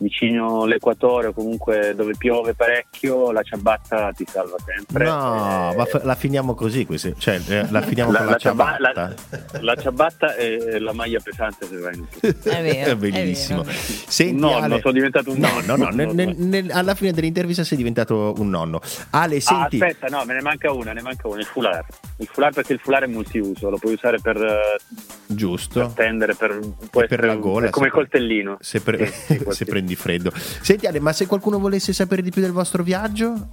vicino 0.01 0.63
all'equatore 0.63 1.29
o 1.29 1.33
comunque 1.33 1.93
dove 1.95 2.15
piove 2.17 2.55
parecchio, 2.55 3.31
la 3.33 3.43
ciabatta 3.43 4.11
ti 4.13 4.25
salva 4.27 4.57
sempre. 4.65 5.05
No, 5.05 5.73
Eh, 5.73 5.77
ma 5.77 5.85
fa- 5.85 6.01
la 6.05 6.15
finiamo 6.15 6.55
così, 6.55 6.87
questi- 6.87 7.15
cioè 7.19 7.39
eh, 7.49 7.67
la 7.71 7.83
finiamo 7.83 8.11
la, 8.11 8.19
con 8.19 8.27
la, 8.27 8.33
la 8.33 8.39
ciaba- 8.39 8.77
ciabatta. 8.79 9.15
la- 9.31 9.61
la 9.61 9.77
ciabatta 9.77 10.35
e 10.37 10.79
la 10.79 10.93
maglia 10.95 11.21
pesante 11.23 11.67
se 11.67 11.77
vai 11.77 11.95
in 11.97 12.07
È 12.21 12.63
vero, 12.63 12.91
è 12.93 12.97
bellissimo. 12.97 13.63
vero. 13.63 13.77
Senti, 13.79 14.41
nonno, 14.41 14.57
Ale- 14.65 14.81
sono 14.81 14.93
diventato 14.95 15.31
un 15.33 15.39
no, 15.39 15.49
nonno. 15.49 15.77
No, 15.77 15.85
no, 15.85 15.91
nel- 15.91 16.15
nel- 16.15 16.35
nel- 16.39 16.71
alla 16.71 16.95
fine 16.95 17.13
dell'intervista 17.13 17.63
sei 17.63 17.77
diventato 17.77 18.35
un 18.39 18.49
nonno. 18.49 18.81
Ale, 19.11 19.37
Ah, 19.37 19.41
senti, 19.41 19.77
aspetta, 19.83 20.07
no, 20.09 20.25
me 20.25 20.33
ne 20.35 20.41
manca 20.41 20.73
una, 20.73 20.93
ne 20.93 21.03
manca 21.03 21.29
una, 21.29 21.41
il 21.41 21.47
foulard. 21.47 21.85
Il 22.17 22.29
foulard 22.33 22.55
perché 22.55 22.73
il 22.73 22.81
foulard 22.81 23.05
è 23.05 23.09
multiuso, 23.09 23.69
lo 23.71 23.77
puoi 23.77 23.93
usare 23.95 24.19
per, 24.21 24.37
eh, 24.37 24.41
per 24.79 25.37
giusto. 25.37 25.93
tendere, 25.95 26.35
per, 26.35 26.59
può 26.91 27.03
E 27.03 27.07
per 27.07 27.19
essere 27.19 27.27
la 27.27 27.37
gola, 27.37 27.67
è 27.67 27.71
come 27.71 27.87
se- 27.87 27.93
coltellino. 27.93 28.57
Se, 28.61 28.81
pre- 28.81 29.07
Sì, 29.07 29.13
sì, 29.13 29.21
se 29.37 29.43
qualche- 29.43 29.65
prendi 29.91 29.97
freddo. 29.97 30.33
Senti 30.35 30.87
Ale, 30.87 31.01
ma 31.01 31.13
se 31.13 31.27
qualcuno 31.27 31.59
volesse 31.59 31.93
sapere 31.93 32.23
di 32.23 32.31
più 32.31 32.43
del 32.43 32.53
vostro 32.53 32.83
viaggio? 32.83 33.49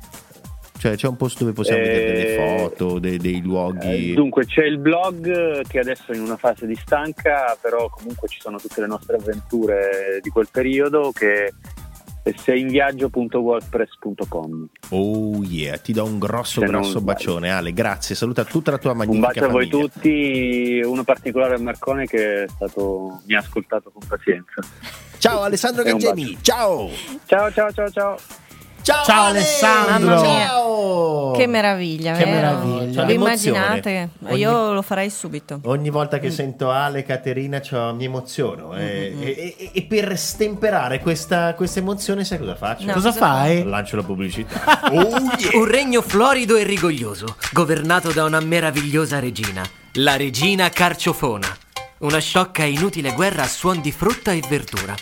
Cioè 0.77 0.95
c'è 0.95 1.07
un 1.07 1.15
posto 1.15 1.43
dove 1.43 1.53
possiamo 1.53 1.81
vedere 1.81 2.11
delle 2.11 2.33
Eh, 2.35 2.59
foto, 2.59 2.99
dei, 2.99 3.17
dei 3.17 3.41
luoghi... 3.41 4.11
Eh, 4.11 4.13
dunque 4.13 4.45
c'è 4.45 4.63
il 4.63 4.77
blog 4.77 5.25
eh, 5.27 5.63
che 5.67 5.79
adesso 5.79 6.11
è 6.11 6.15
in 6.15 6.21
una 6.21 6.37
fase 6.37 6.67
di 6.67 6.75
stanca, 6.75 7.57
però 7.59 7.89
comunque 7.89 8.27
ci 8.27 8.39
sono 8.39 8.59
tutte 8.59 8.81
le 8.81 8.87
nostre 8.87 9.15
avventure 9.15 10.19
di 10.21 10.29
quel 10.29 10.47
periodo 10.51 11.11
che 11.11 11.51
seinviaggio.wordpress.com. 12.35 14.67
Oh 14.89 15.43
yeah, 15.43 15.77
ti 15.77 15.93
do 15.93 16.03
un 16.03 16.19
grosso 16.19 16.59
Se 16.61 16.65
non 16.65 16.81
grosso 16.81 17.01
bacione 17.01 17.51
Ale, 17.51 17.73
grazie, 17.73 18.15
saluta 18.15 18.43
tutta 18.43 18.71
la 18.71 18.77
tua 18.77 18.91
Un 18.91 18.97
magnifica 18.97 19.27
bacio 19.27 19.45
a 19.45 19.49
voi 19.49 19.69
famiglia. 19.69 19.89
tutti, 19.89 20.81
uno 20.83 21.03
particolare 21.03 21.55
a 21.55 21.59
Marcone 21.59 22.05
che 22.05 22.43
è 22.43 22.47
stato, 22.47 23.21
mi 23.25 23.35
ha 23.35 23.39
ascoltato 23.39 23.91
con 23.91 24.01
pazienza. 24.07 24.61
Ciao 25.17 25.41
Alessandro 25.41 25.83
un 25.83 25.91
Gaggemi, 25.91 26.37
ciao! 26.41 26.89
Ciao 27.25 27.51
ciao 27.51 27.71
ciao 27.71 27.89
ciao! 27.89 28.17
Ciao, 28.87 29.03
Ciao, 29.03 29.23
Ale! 29.25 29.39
Alessandro! 29.39 30.17
Ciao! 30.23 31.31
Che 31.35 31.45
meraviglia, 31.45 32.13
Che 32.13 32.23
vero? 32.23 32.35
meraviglia. 32.57 33.03
Vi 33.03 33.11
L'emozione. 33.11 33.57
immaginate? 33.57 34.09
Ogni- 34.27 34.39
Io 34.39 34.71
lo 34.71 34.81
farei 34.81 35.09
subito. 35.09 35.59
Ogni 35.65 35.89
volta 35.89 36.19
che 36.19 36.31
sento 36.31 36.71
Ale, 36.71 37.03
Caterina, 37.03 37.59
cioè, 37.59 37.91
mi 37.91 38.05
emoziono. 38.05 38.73
E, 38.77 39.13
e- 39.19 39.55
e- 39.57 39.71
e 39.73 39.81
per 39.83 40.17
stemperare 40.17 41.01
questa, 41.01 41.53
questa 41.55 41.79
emozione, 41.79 42.23
sai 42.23 42.39
cosa 42.39 42.55
faccio? 42.55 42.85
No. 42.85 42.93
Cosa 42.93 43.09
cosa 43.09 43.19
fai? 43.25 43.63
Lancio 43.65 43.97
la 43.97 44.03
pubblicità. 44.03 44.79
oh 44.89 45.09
yeah! 45.37 45.57
Un 45.59 45.65
regno 45.65 46.01
florido 46.01 46.55
e 46.55 46.63
rigoglioso, 46.63 47.35
governato 47.51 48.13
da 48.13 48.23
una 48.23 48.39
meravigliosa 48.39 49.19
regina, 49.19 49.63
la 49.95 50.15
regina 50.15 50.69
Carciofona. 50.69 51.47
Una 51.97 52.19
sciocca 52.19 52.63
e 52.63 52.69
inutile 52.69 53.11
guerra 53.11 53.43
a 53.43 53.47
suon 53.47 53.81
di 53.81 53.91
frutta 53.91 54.31
e 54.31 54.41
verdura. 54.47 54.95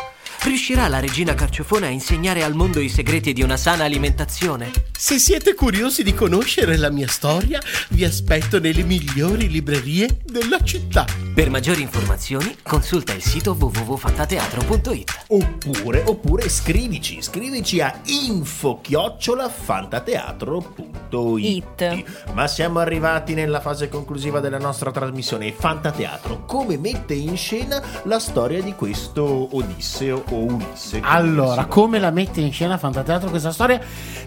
Riuscirà 0.45 0.88
la 0.88 0.99
regina 0.99 1.34
Carciofona 1.34 1.88
a 1.88 1.89
insegnare 1.89 2.43
al 2.43 2.53
mondo 2.53 2.79
i 2.79 2.88
segreti 2.88 3.34
di 3.34 3.41
una 3.41 3.58
sana 3.58 3.84
alimentazione? 3.84 4.71
Se 4.95 5.17
siete 5.17 5.55
curiosi 5.55 6.03
di 6.03 6.13
conoscere 6.13 6.77
la 6.77 6.91
mia 6.91 7.08
storia, 7.08 7.60
vi 7.89 8.05
aspetto 8.05 8.60
nelle 8.60 8.84
migliori 8.84 9.49
librerie 9.49 10.19
della 10.23 10.62
città. 10.63 11.24
Per 11.36 11.50
maggiori 11.50 11.82
informazioni, 11.82 12.56
consulta 12.63 13.12
il 13.12 13.21
sito 13.21 13.58
www.fantateatro.it. 13.60 15.26
Oppure, 15.28 16.04
oppure 16.06 16.48
scrivici, 16.48 17.21
scrivici 17.21 17.82
a 17.82 17.93
info 18.06 18.80
fantateatro.it 18.82 20.95
It. 21.38 22.04
Ma 22.34 22.48
siamo 22.48 22.80
arrivati 22.80 23.34
nella 23.34 23.60
fase 23.60 23.89
conclusiva 23.89 24.39
della 24.39 24.58
nostra 24.58 24.91
trasmissione 24.91 25.52
Fantateatro, 25.52 26.45
come 26.45 26.78
mette 26.78 27.13
in 27.13 27.38
scena 27.38 27.82
la 28.04 28.19
storia 28.19 28.62
di 28.62 28.74
questo 28.74 29.56
Odisseo 29.56 30.24
o 30.30 30.36
Ulisse. 30.36 31.02
Allora, 31.04 31.65
come 31.65 32.00
la 32.00 32.12
mette 32.12 32.41
in 32.41 32.52
scena 32.52 32.78
Fantateatro 32.78 33.30
questa 33.30 33.52
storia? 33.52 33.80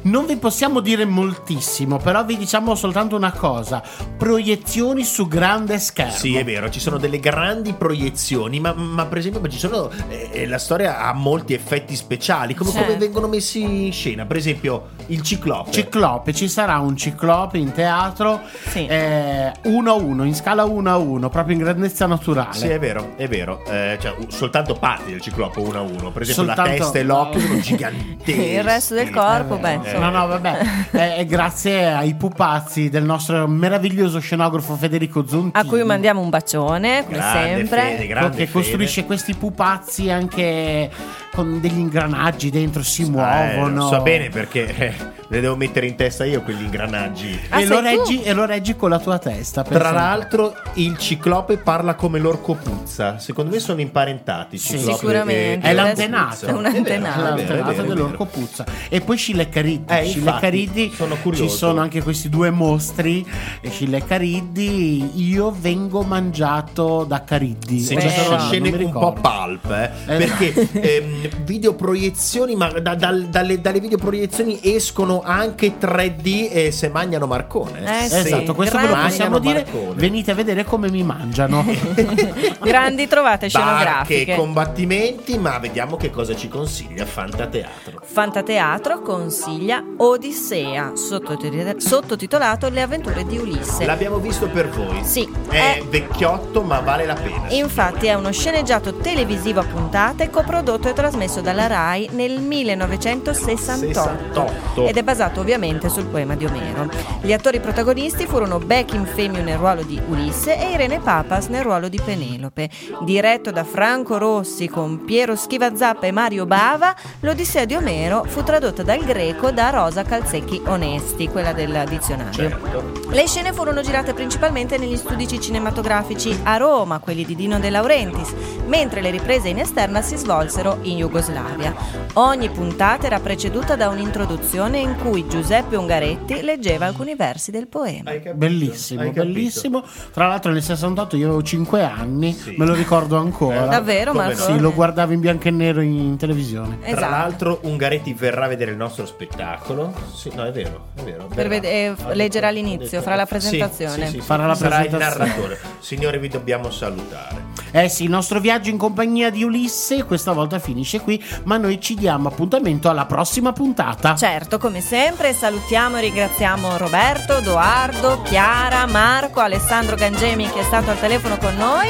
Non 0.03 0.27
vi 0.27 0.37
possiamo 0.37 0.81
dire 0.81 1.05
moltissimo, 1.05 1.99
però 1.99 2.25
vi 2.25 2.37
diciamo 2.37 2.75
soltanto 2.75 3.17
una 3.17 3.33
cosa: 3.33 3.83
proiezioni 4.17 5.05
su 5.05 5.27
grande 5.27 5.79
schermo. 5.79 6.13
Sì, 6.13 6.37
è 6.37 6.45
vero, 6.45 6.71
ci 6.71 6.81
sono 6.81 6.98
delle 6.99 7.19
grandi 7.21 7.73
proiezioni, 7.73 8.61
ma, 8.61 8.73
ma 8.75 9.07
per 9.07 9.19
esempio 9.19 9.47
ci 9.49 9.59
sono. 9.59 9.91
eh, 10.09 10.47
la 10.47 10.59
storia 10.59 11.01
ha 11.01 11.13
molti 11.13 11.55
effetti 11.55 11.97
speciali, 11.97 12.55
come, 12.55 12.71
come 12.71 12.83
Certo. 12.83 12.99
vengono 12.99 13.27
messi 13.29 13.63
in 13.87 13.93
scena. 13.93 14.27
Per 14.27 14.37
esempio, 14.37 14.89
il 15.07 15.23
ciclope. 15.23 15.71
Ciclope, 15.71 16.35
ci 16.35 16.49
sarà 16.49 16.79
un 16.79 16.97
ciclope 16.97 17.59
in 17.59 17.73
teatro 17.73 18.41
Sì. 18.69 18.87
eh, 18.87 19.53
1 19.65 19.91
a 19.91 19.95
1, 19.95 20.25
in 20.25 20.35
scala 20.35 20.65
1 20.65 20.91
a 20.91 20.97
1, 20.97 21.29
proprio 21.29 21.57
in 21.57 21.63
grandezza 21.63 22.07
naturale. 22.07 22.53
Sì, 22.55 22.67
è 22.69 22.79
vero, 22.79 23.13
è 23.17 23.27
vero. 23.29 23.65
Eh, 23.67 23.97
cioè, 24.01 24.15
soltanto 24.29 24.75
parti 24.75 25.11
del 25.13 25.21
ciclope 25.21 25.61
uno 25.61 25.79
a 25.79 25.83
uno. 25.83 26.11
Per 26.11 26.23
esempio, 26.23 26.45
la 26.45 26.55
Soltanto- 26.55 26.83
testa 26.83 26.99
e 26.99 27.03
l'occhio 27.05 27.41
sono 27.41 27.59
giganteschi. 27.61 28.41
Il 28.59 28.63
resto 28.65 28.95
del 28.95 29.11
corpo, 29.11 29.57
Eh, 29.57 29.59
beh, 29.61 29.81
eh, 29.93 29.99
No, 29.99 30.11
no, 30.11 30.27
vabbè, 30.27 30.59
è, 30.91 31.15
è 31.19 31.27
grazie 31.27 31.87
ai 31.87 32.15
pupazzi 32.15 32.89
del 32.89 33.05
nostro 33.05 33.47
meraviglioso 33.47 34.19
scenografo 34.19 34.75
Federico 34.77 35.27
Zontini. 35.27 35.53
A 35.55 35.65
cui 35.65 35.83
mandiamo 35.85 36.21
un 36.21 36.29
bacione, 36.31 36.88
come 37.05 37.17
Grande 37.17 37.49
sempre. 37.57 37.81
Fede, 37.81 38.07
grande 38.07 38.37
che 38.37 38.47
Fede. 38.47 38.53
costruisce 38.53 39.05
questi 39.05 39.35
pupazzi 39.35 40.11
anche 40.11 40.91
con 41.39 41.61
degli 41.61 41.79
ingranaggi 41.79 42.51
dentro, 42.51 42.83
si 42.83 43.03
Eh, 43.03 43.09
muovono. 43.11 43.69
lo 43.85 43.87
so 43.87 44.03
bene 44.03 44.29
perché 44.29 44.75
eh, 44.75 44.95
le 45.29 45.41
devo 45.41 45.55
mettere 45.55 45.87
in 45.87 45.95
testa 45.95 46.25
io 46.25 46.43
quegli 46.43 46.63
ingranaggi. 46.65 47.39
Ah, 47.51 47.61
e, 47.61 47.67
lo 47.67 47.79
reggi, 47.81 48.23
e 48.23 48.33
lo 48.33 48.45
reggi 48.45 48.75
con 48.75 48.91
la 48.91 48.99
tua 48.99 49.19
testa. 49.19 49.63
Tra 49.63 49.93
l'altro, 49.93 50.53
il 50.75 50.99
ciclope 50.99 51.59
parla 51.59 51.95
come 51.95 52.19
l'orco 52.19 52.55
puzza. 52.55 53.21
Secondo 53.21 53.53
me 53.53 53.61
sono 53.61 53.81
imparentati. 53.81 54.59
Sì. 54.59 54.79
Sicuramente. 54.79 55.65
È 55.69 55.73
l'antenato. 55.75 56.47
È 56.47 56.51
un 56.51 56.65
antenato. 56.67 57.21
L'antenato 57.21 57.83
dell'orco 57.83 58.25
puzza 58.25 58.65
e 58.89 59.01
poi 59.01 59.17
Scilleccariddi 59.17 59.93
Eh, 59.93 60.05
Scilleccariddi 60.07 60.83
infatti, 60.87 60.97
sono 60.97 61.17
curioso. 61.23 61.49
ci 61.49 61.57
sono 61.57 61.81
anche 61.81 62.03
questi 62.03 62.29
due 62.29 62.51
mostri 62.51 63.25
e 63.61 63.71
Scilleccariddi 63.71 65.23
io 65.29 65.55
vengo 65.57 66.03
mangiato 66.03 67.05
da 67.05 67.23
Cariddi 67.23 67.79
Sì, 67.81 67.97
ci 68.01 68.09
sono 68.11 68.37
no, 68.37 68.41
scene 68.41 68.71
un 68.71 68.91
po' 68.91 69.13
pulp, 69.13 69.71
eh, 69.71 69.91
Eh, 70.07 70.17
perché 70.17 70.69
ehm, 70.97 71.28
videoproiezioni, 71.45 72.55
ma 72.55 72.69
da- 72.81 72.95
dal- 72.95 73.25
dalle, 73.27 73.61
dalle 73.61 73.81
videoproiezioni 73.81 74.61
escono 74.63 75.23
anche 75.25 75.79
3D 75.79 76.49
e 76.51 76.71
se 76.73 76.89
mangiano 76.89 77.27
Marcone. 77.27 77.81
Eh, 78.05 78.09
sì. 78.09 78.17
esatto 78.17 78.55
questo 78.55 78.77
ve 78.77 78.83
lo 78.87 78.89
Grandi. 78.91 79.09
possiamo 79.09 79.39
dire 79.39 79.65
Marcone. 79.71 79.95
venite 79.95 80.31
a 80.31 80.35
vedere 80.35 80.65
come 80.65 80.91
mi 80.91 81.03
mangiano 81.03 81.65
Grandi 82.63 83.07
trovate 83.07 83.49
Barche, 83.49 83.49
scenografiche. 83.49 84.35
combattimenti, 84.37 85.39
ma 85.39 85.59
vediamo 85.59 85.97
che 85.97 86.11
cosa 86.11 86.35
ci 86.37 86.49
consiglia 86.49 87.05
Fantateatro. 87.07 88.01
Fantateatro 88.05 89.01
consiglia 89.03 89.83
Odissea, 89.97 90.93
sottotitol- 90.95 91.81
sottotitolato 91.81 92.69
Le 92.69 92.83
avventure 92.83 93.25
di 93.25 93.39
Ulisse. 93.39 93.85
L'abbiamo 93.85 94.19
visto 94.19 94.49
per 94.49 94.69
voi. 94.69 95.05
Sì, 95.05 95.29
È 95.49 95.77
è- 95.79 95.83
vecchiotto, 95.89 96.63
ma 96.63 96.81
vale 96.81 97.07
la 97.07 97.15
pena. 97.15 97.47
Infatti 97.51 98.07
è 98.07 98.15
uno 98.15 98.31
sceneggiato 98.33 98.95
televisivo 98.97 99.61
a 99.61 99.65
puntate 99.65 100.31
coprodotto 100.31 100.89
e 100.89 100.93
trasmesso 100.93 101.08
dalla 101.41 101.67
RAI 101.67 102.11
nel 102.13 102.41
1968 102.41 103.89
68. 103.93 104.87
ed 104.87 104.97
è 104.97 105.03
basato 105.03 105.41
ovviamente 105.41 105.89
sul 105.89 106.07
poema 106.07 106.35
di 106.35 106.45
Omero. 106.45 106.89
Gli 107.21 107.33
attori 107.33 107.61
protagonisti 107.61 108.27
furono 108.27 108.59
Beckham 108.59 109.05
Femio 109.05 109.43
nel 109.43 109.57
ruolo 109.59 109.83
di 109.83 110.01
Ulisse 110.09 110.59
e 110.59 110.73
Irene 110.73 111.01
Papas 111.01 111.47
nel 111.47 111.63
ruolo 111.63 111.89
di 111.89 112.01
Penelope. 112.05 112.69
Diretto 113.01 113.51
da 113.51 113.65
Franco 113.65 114.19
Rossi 114.19 114.69
con 114.69 115.05
Piero 115.05 115.35
Schivazappa 115.35 116.07
e 116.07 116.13
Mario 116.13 116.47
Bava, 116.47 116.95
l'Odissea 117.21 117.65
di 117.65 117.75
Omero 117.75 118.25
fu 118.25 118.43
tradotta 118.43 118.83
dal 118.83 119.05
greco 119.05 119.51
da 119.51 119.71
Rosa 119.71 120.03
Calzecchi 120.03 120.61
Onesti, 120.67 121.29
quella 121.29 121.53
del 121.53 121.85
dizionario. 121.89 122.33
Certo. 122.33 122.93
Le 123.11 123.27
scene 123.27 123.53
furono 123.53 123.81
girate 123.81 124.13
principalmente 124.13 124.77
negli 124.79 124.97
studi 124.97 125.27
cinematografici 125.27 126.39
a 126.45 126.57
Roma, 126.57 126.99
quelli 126.99 127.25
di 127.25 127.35
Dino 127.35 127.59
De 127.59 127.71
Laurentiis, 127.71 128.35
mentre 128.67 129.01
le 129.01 129.11
riprese 129.11 129.49
in 129.49 129.59
esterna 129.59 130.03
si 130.03 130.17
svolsero 130.17 130.79
in 130.83 130.98
Jugoslavia. 130.99 131.75
Ogni 132.15 132.49
puntata 132.51 133.07
era 133.07 133.21
preceduta 133.21 133.77
da 133.77 133.89
un'introduzione 133.89 134.79
in 134.79 134.97
cui 134.97 135.27
Giuseppe 135.29 135.77
Ungaretti 135.77 136.43
leggeva 136.43 136.87
alcuni 136.87 137.15
versi 137.15 137.51
del 137.51 137.67
poema. 137.69 138.11
Bellissimo, 138.35 139.11
bellissimo. 139.11 139.85
Tra 140.13 140.27
l'altro 140.29 140.53
nel 140.53 140.63
68 140.63 141.17
io 141.17 141.27
avevo 141.27 141.43
5 141.43 141.83
anni, 141.83 142.33
Sì. 142.33 142.55
me 142.57 142.67
lo 142.67 142.75
ricordo 142.75 143.17
ancora. 143.17 143.67
Davvero, 143.67 144.13
come 144.13 144.25
Marco? 144.27 144.43
Sì, 144.43 144.59
lo 144.59 144.73
guardavo 144.73 145.13
in 145.13 145.21
bianco 145.21 145.49
e 145.49 145.51
nero 145.51 145.81
in 145.81 146.17
televisione. 146.17 146.79
Tra 146.81 146.89
Esatto. 146.89 147.11
l'altro 147.11 147.59
Ungaretti 147.63 148.13
verrà 148.15 148.45
a 148.45 148.49
vedere 148.49 148.71
il 148.73 148.77
nostro 148.77 149.07
spettacolo. 149.07 149.93
Sì, 150.15 150.31
no, 150.35 150.45
è 150.45 150.53
vero, 150.53 150.89
è 150.95 151.03
vero. 151.03 151.27
Vede- 151.29 151.71
eh, 151.71 151.95
ha 151.97 152.47
all'inizio, 152.49 153.01
farà 153.03 153.17
la 153.17 153.27
presentazione. 153.27 154.07
sì, 154.07 154.13
sì, 154.13 154.19
sì. 154.19 154.21
Farà 154.21 154.47
la 154.47 154.55
Sarà 154.55 154.81
il 154.83 154.89
presentazione. 154.89 155.27
narratore. 155.29 155.59
Signore, 155.81 156.19
vi 156.19 156.29
dobbiamo 156.29 156.71
salutare. 156.71 157.47
Eh 157.71 157.89
sì, 157.89 158.05
il 158.05 158.11
nostro 158.11 158.41
viaggio 158.41 158.71
in 158.71 158.79
compagnia 158.79 159.31
di 159.31 159.45
Ulisse 159.45 160.05
questa 160.05 160.33
volta 160.33 160.59
finisce 160.89 161.01
qui, 161.01 161.23
ma 161.45 161.59
noi 161.59 161.81
ci 161.81 161.95
diamo 161.95 162.29
appuntamento 162.29 162.89
alla 162.89 163.05
prossima 163.05 163.53
puntata. 163.53 164.15
Certo, 164.17 164.57
come 164.59 164.81
sempre 164.81 165.35
salutiamo 165.35 165.99
e 165.99 166.01
ringraziamo 166.01 166.79
Roberto, 166.79 167.41
Doardo, 167.41 168.23
Chiara, 168.23 168.87
Marco, 168.87 169.41
Alessandro 169.41 169.97
Gangemi 169.97 170.51
che 170.51 170.61
è 170.61 170.65
stato 170.65 170.91
al 170.91 170.99
telefono 170.99 171.37
con 171.37 171.55
noi. 171.57 171.89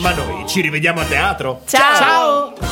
Ma 0.00 0.12
noi 0.12 0.46
ci 0.46 0.60
rivediamo 0.60 1.00
a 1.00 1.04
teatro. 1.04 1.62
Ciao! 1.64 2.52
Ciao! 2.54 2.65